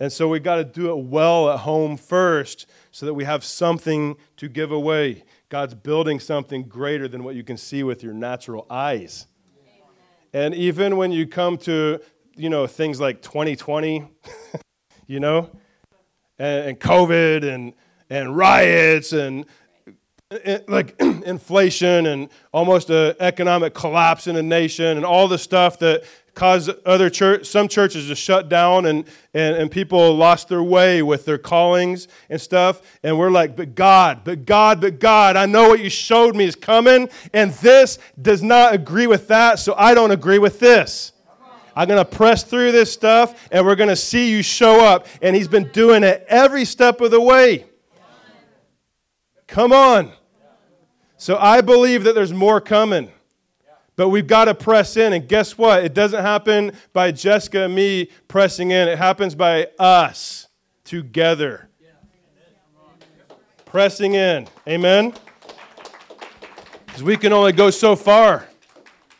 [0.00, 3.44] And so we got to do it well at home first so that we have
[3.44, 5.22] something to give away.
[5.52, 9.26] God's building something greater than what you can see with your natural eyes.
[10.32, 12.00] And even when you come to,
[12.34, 14.02] you know, things like 2020,
[15.06, 15.50] you know,
[16.38, 17.74] and, and COVID and,
[18.08, 19.44] and riots and
[20.68, 26.04] like inflation and almost an economic collapse in a nation and all the stuff that
[26.34, 29.04] caused other church, some churches to shut down and,
[29.34, 32.80] and, and people lost their way with their callings and stuff.
[33.02, 36.44] And we're like, but God, but God, but God, I know what you showed me
[36.44, 41.12] is coming, and this does not agree with that, so I don't agree with this.
[41.74, 45.06] I'm going to press through this stuff, and we're going to see you show up.
[45.22, 47.64] And He's been doing it every step of the way.
[49.46, 50.12] Come on.
[51.16, 53.10] So I believe that there's more coming.
[53.96, 55.12] But we've got to press in.
[55.12, 55.84] And guess what?
[55.84, 60.48] It doesn't happen by Jessica and me pressing in, it happens by us
[60.84, 61.68] together.
[63.66, 64.48] Pressing in.
[64.68, 65.14] Amen?
[66.86, 68.46] Because we can only go so far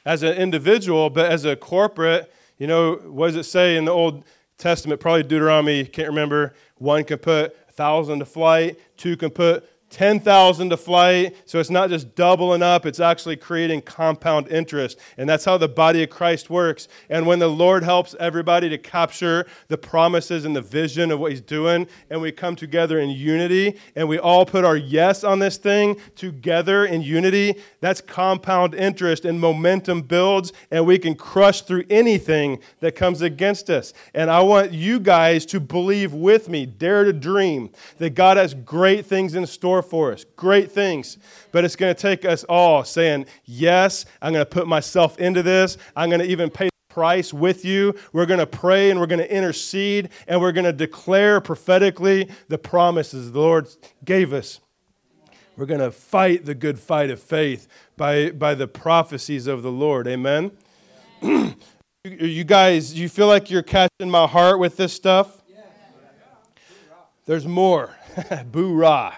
[0.05, 3.93] as an individual, but as a corporate, you know, what does it say in the
[3.93, 4.25] Old
[4.59, 5.01] Testament?
[5.01, 6.55] Probably Deuteronomy, can't remember.
[6.77, 11.37] One can put a thousand to flight, two can put 10,000 to flight.
[11.45, 14.99] So it's not just doubling up, it's actually creating compound interest.
[15.19, 16.89] And that's how the body of Christ works.
[17.11, 21.31] And when the Lord helps everybody to capture the promises and the vision of what
[21.31, 25.39] He's doing, and we come together in unity, and we all put our yes on
[25.39, 31.61] this thing together in unity, that's compound interest, and momentum builds, and we can crush
[31.63, 33.93] through anything that comes against us.
[34.15, 38.55] And I want you guys to believe with me, dare to dream, that God has
[38.55, 40.25] great things in store for us.
[40.37, 41.19] Great things.
[41.51, 45.43] But it's going to take us all saying, Yes, I'm going to put myself into
[45.43, 45.79] this.
[45.97, 47.95] I'm going to even pay the price with you.
[48.13, 52.31] We're going to pray and we're going to intercede and we're going to declare prophetically
[52.49, 53.69] the promises the Lord
[54.05, 54.61] gave us.
[55.57, 59.71] We're going to fight the good fight of faith by, by the prophecies of the
[59.71, 60.09] Lord.
[60.09, 60.51] Amen.
[62.05, 65.43] you guys, you feel like you're catching my heart with this stuff?
[67.25, 67.91] There's more.
[68.47, 69.15] Boo rah.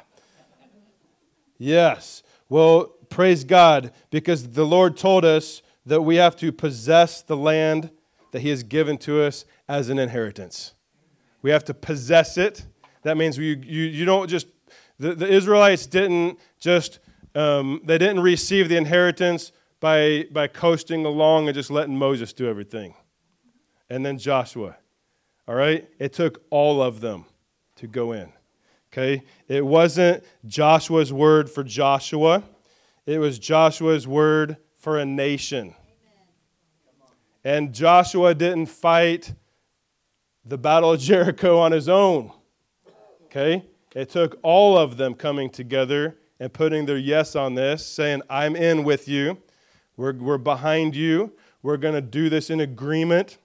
[1.59, 2.23] Yes.
[2.49, 7.91] Well, praise God, because the Lord told us that we have to possess the land
[8.33, 10.75] that He has given to us as an inheritance.
[11.43, 12.67] We have to possess it.
[13.03, 14.47] That means you, you, you don't just,
[14.99, 16.99] the, the Israelites didn't just,
[17.35, 22.49] um, they didn't receive the inheritance by, by coasting along and just letting Moses do
[22.49, 22.95] everything.
[23.91, 24.77] And then Joshua.
[25.47, 25.89] All right?
[25.99, 27.27] It took all of them
[27.77, 28.33] to go in.
[28.95, 29.25] Okay?
[29.49, 32.45] It wasn't Joshua's word for Joshua,
[33.07, 35.75] it was Joshua's word for a nation.
[37.43, 39.35] And Joshua didn't fight
[40.45, 42.31] the Battle of Jericho on his own.
[43.25, 43.65] Okay?
[43.97, 48.55] It took all of them coming together and putting their yes on this, saying, I'm
[48.55, 49.39] in with you.
[49.97, 51.33] We're, we're behind you.
[51.63, 53.39] We're going to do this in agreement.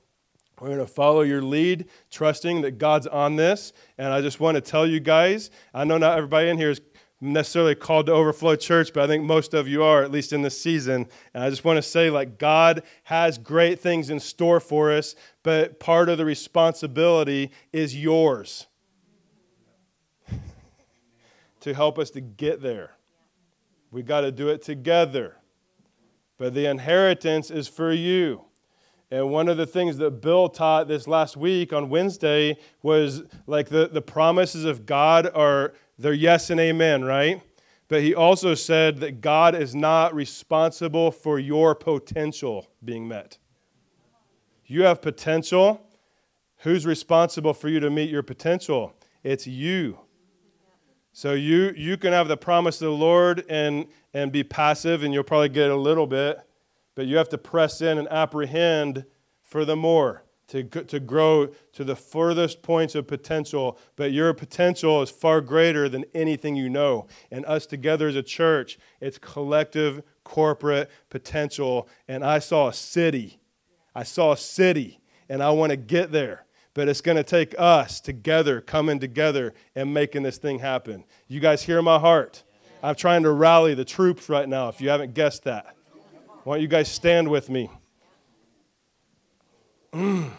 [0.59, 3.71] We're going to follow your lead, trusting that God's on this.
[3.97, 6.81] And I just want to tell you guys I know not everybody in here is
[7.21, 10.41] necessarily called to overflow church but i think most of you are at least in
[10.41, 11.05] this season.
[11.33, 15.15] And i just want to say like god has great things in store for us
[15.43, 18.67] but part of the responsibility is yours
[21.59, 22.91] to help us to get there.
[23.91, 25.37] We got to do it together.
[26.37, 28.45] But the inheritance is for you
[29.11, 33.69] and one of the things that Bill taught this last week on Wednesday was like
[33.69, 37.41] the, the promises of God are they're yes and amen, right?
[37.87, 43.39] But he also said that God is not responsible for your potential being met.
[44.67, 45.81] You have potential.
[46.57, 48.93] Who's responsible for you to meet your potential?
[49.23, 49.97] It's you.
[51.13, 55.11] So you you can have the promise of the Lord and and be passive and
[55.11, 56.39] you'll probably get a little bit
[56.99, 59.05] but you have to press in and apprehend
[59.41, 65.01] for the more to, to grow to the furthest points of potential, but your potential
[65.01, 67.07] is far greater than anything you know.
[67.31, 71.87] And us together as a church, it's collective, corporate potential.
[72.09, 73.39] And I saw a city.
[73.95, 76.47] I saw a city, and I want to get there.
[76.73, 81.05] But it's going to take us together, coming together, and making this thing happen.
[81.29, 82.43] You guys hear my heart?
[82.83, 85.77] I'm trying to rally the troops right now, if you haven't guessed that.
[86.49, 87.69] Why don't you guys stand with me?
[89.93, 90.31] Mm.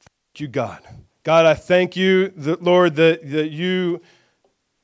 [0.00, 0.80] Thank you, God.
[1.22, 4.00] God, I thank you, that, Lord, that, that you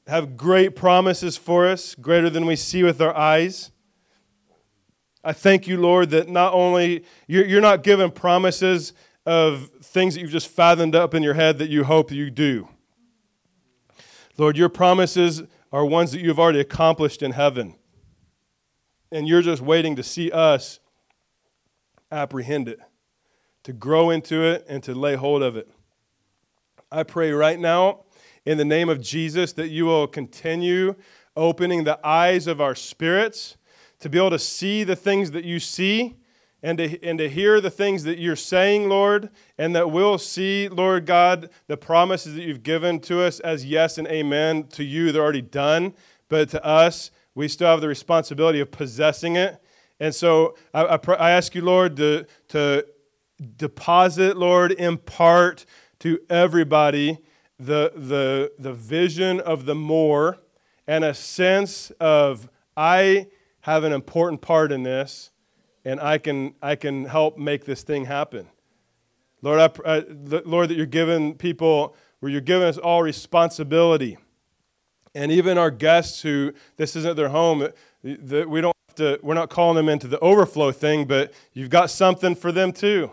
[0.06, 3.70] have great promises for us, greater than we see with our eyes.
[5.24, 8.92] I thank you, Lord, that not only you're, you're not given promises
[9.24, 12.68] of things that you've just fathomed up in your head that you hope you do.
[14.36, 15.42] Lord, your promises
[15.72, 17.76] are ones that you've already accomplished in heaven.
[19.12, 20.80] And you're just waiting to see us
[22.10, 22.80] apprehend it,
[23.62, 25.68] to grow into it, and to lay hold of it.
[26.90, 28.04] I pray right now,
[28.46, 30.94] in the name of Jesus, that you will continue
[31.36, 33.56] opening the eyes of our spirits
[34.00, 36.16] to be able to see the things that you see
[36.62, 40.68] and to, and to hear the things that you're saying, Lord, and that we'll see,
[40.68, 44.68] Lord God, the promises that you've given to us as yes and amen.
[44.68, 45.94] To you, they're already done,
[46.28, 49.62] but to us, we still have the responsibility of possessing it
[50.02, 52.84] and so I, I, I ask you, Lord, to, to
[53.56, 55.64] deposit, Lord, impart
[56.00, 57.18] to everybody
[57.56, 60.38] the, the, the vision of the more
[60.88, 63.28] and a sense of I
[63.60, 65.30] have an important part in this
[65.84, 68.48] and I can, I can help make this thing happen.
[69.40, 70.04] Lord, I, I,
[70.44, 74.18] Lord, that you're giving people, where you're giving us all responsibility.
[75.14, 77.68] And even our guests who this isn't their home,
[78.02, 82.34] we don't to, we're not calling them into the overflow thing, but you've got something
[82.34, 83.10] for them too.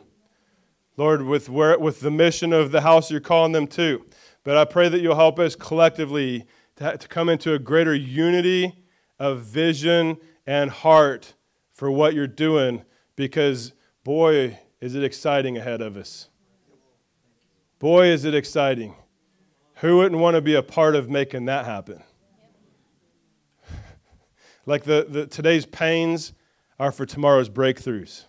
[0.97, 4.05] Lord, with, where, with the mission of the house you're calling them to.
[4.43, 6.45] But I pray that you'll help us collectively
[6.77, 8.83] to, to come into a greater unity
[9.17, 11.33] of vision and heart
[11.73, 12.83] for what you're doing
[13.15, 13.73] because,
[14.03, 16.27] boy, is it exciting ahead of us.
[17.79, 18.95] Boy, is it exciting.
[19.79, 22.03] Who wouldn't want to be a part of making that happen?
[24.65, 26.33] Like the, the, today's pains
[26.77, 28.25] are for tomorrow's breakthroughs.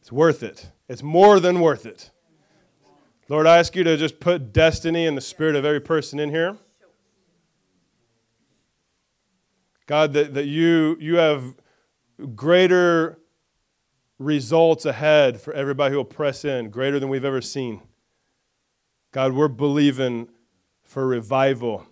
[0.00, 0.70] It's worth it.
[0.88, 2.10] It's more than worth it.
[3.28, 6.30] Lord, I ask you to just put destiny in the spirit of every person in
[6.30, 6.56] here.
[9.86, 11.54] God, that, that you, you have
[12.36, 13.18] greater
[14.20, 17.80] results ahead for everybody who will press in, greater than we've ever seen.
[19.10, 20.28] God, we're believing
[20.90, 21.86] for revival.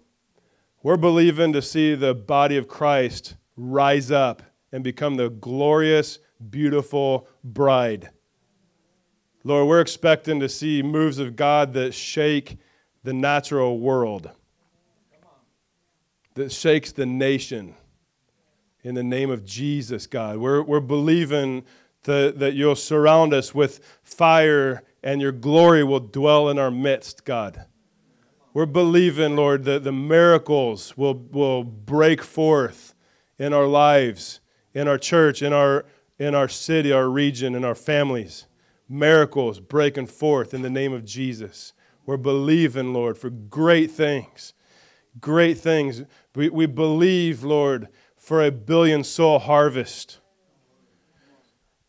[0.83, 4.43] We're believing to see the body of Christ rise up
[4.73, 6.19] and become the glorious,
[6.51, 8.11] beautiful bride.
[9.45, 12.59] Lord, we're expecting to see moves of God that shake
[13.05, 14.33] the natural world,
[16.35, 17.77] that shakes the nation.
[18.83, 20.39] In the name of Jesus, God.
[20.39, 21.65] We're, we're believing
[22.03, 27.25] that, that you'll surround us with fire and your glory will dwell in our midst,
[27.25, 27.65] God.
[28.59, 32.93] We're believing, Lord, that the miracles will, will break forth
[33.39, 34.41] in our lives,
[34.75, 35.87] in our church, in our,
[36.19, 38.49] in our city, our region, in our families.
[38.89, 41.73] Miracles breaking forth in the name of Jesus.
[42.05, 44.55] We're believing, Lord, for great things.
[45.21, 46.03] Great things.
[46.35, 47.87] We, we believe, Lord,
[48.17, 50.19] for a billion soul harvest.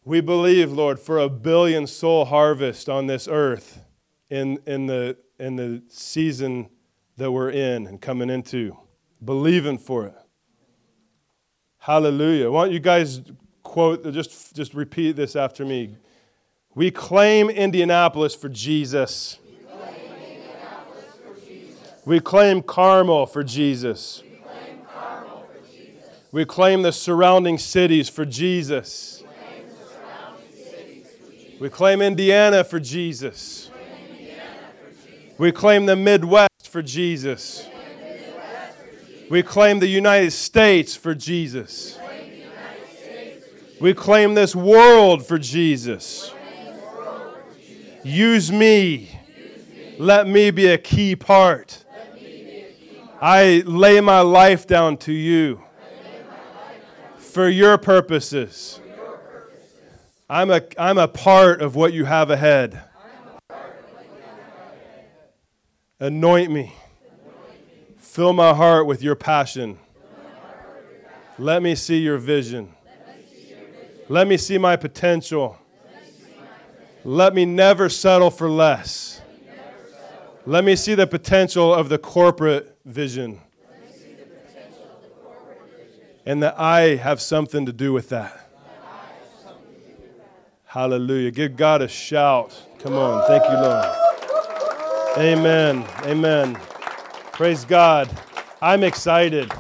[0.06, 3.82] We believe, Lord, for a billion soul harvest on this earth
[4.30, 6.70] in, in, the, in the season
[7.18, 8.78] that we're in and coming into.
[9.24, 10.16] Believing for it.
[11.80, 12.52] Hallelujah.
[12.52, 13.22] Why don't you guys
[13.64, 15.96] quote, just, just repeat this after me.
[16.76, 19.40] We claim Indianapolis for Jesus.
[22.06, 24.24] We claim, Carmel for Jesus.
[24.24, 26.10] We claim, for Jesus.
[26.32, 29.22] We claim the surrounding cities for Jesus.
[29.22, 29.70] We claim,
[30.50, 31.60] for Jesus.
[31.60, 33.69] We claim Indiana for Jesus.
[35.40, 37.66] We claim the Midwest for Jesus.
[39.30, 41.98] We claim the United States for Jesus.
[43.80, 46.34] We claim this world for Jesus.
[48.04, 49.18] Use me.
[49.98, 51.86] Let me be a key part.
[53.22, 55.64] I lay my life down to you
[57.18, 58.82] for your purposes.
[60.30, 62.89] I'm a, I'm a part of what you have ahead.
[66.02, 66.74] Anoint me.
[67.98, 69.78] Fill my heart with your passion.
[71.38, 72.74] Let me see your vision.
[74.08, 75.58] Let me see my potential.
[77.04, 79.22] Let me never settle for less.
[80.46, 83.42] Let me see the potential of the corporate vision.
[86.26, 88.50] And that I have something to do with that.
[90.66, 91.32] Hallelujah.
[91.32, 92.56] Give God a shout.
[92.80, 93.28] Come on.
[93.28, 94.09] Thank you, Lord.
[95.20, 95.86] Amen.
[96.04, 96.56] Amen.
[97.34, 98.10] Praise God.
[98.62, 99.52] I'm excited.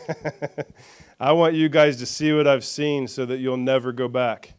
[1.20, 4.55] I want you guys to see what I've seen so that you'll never go back.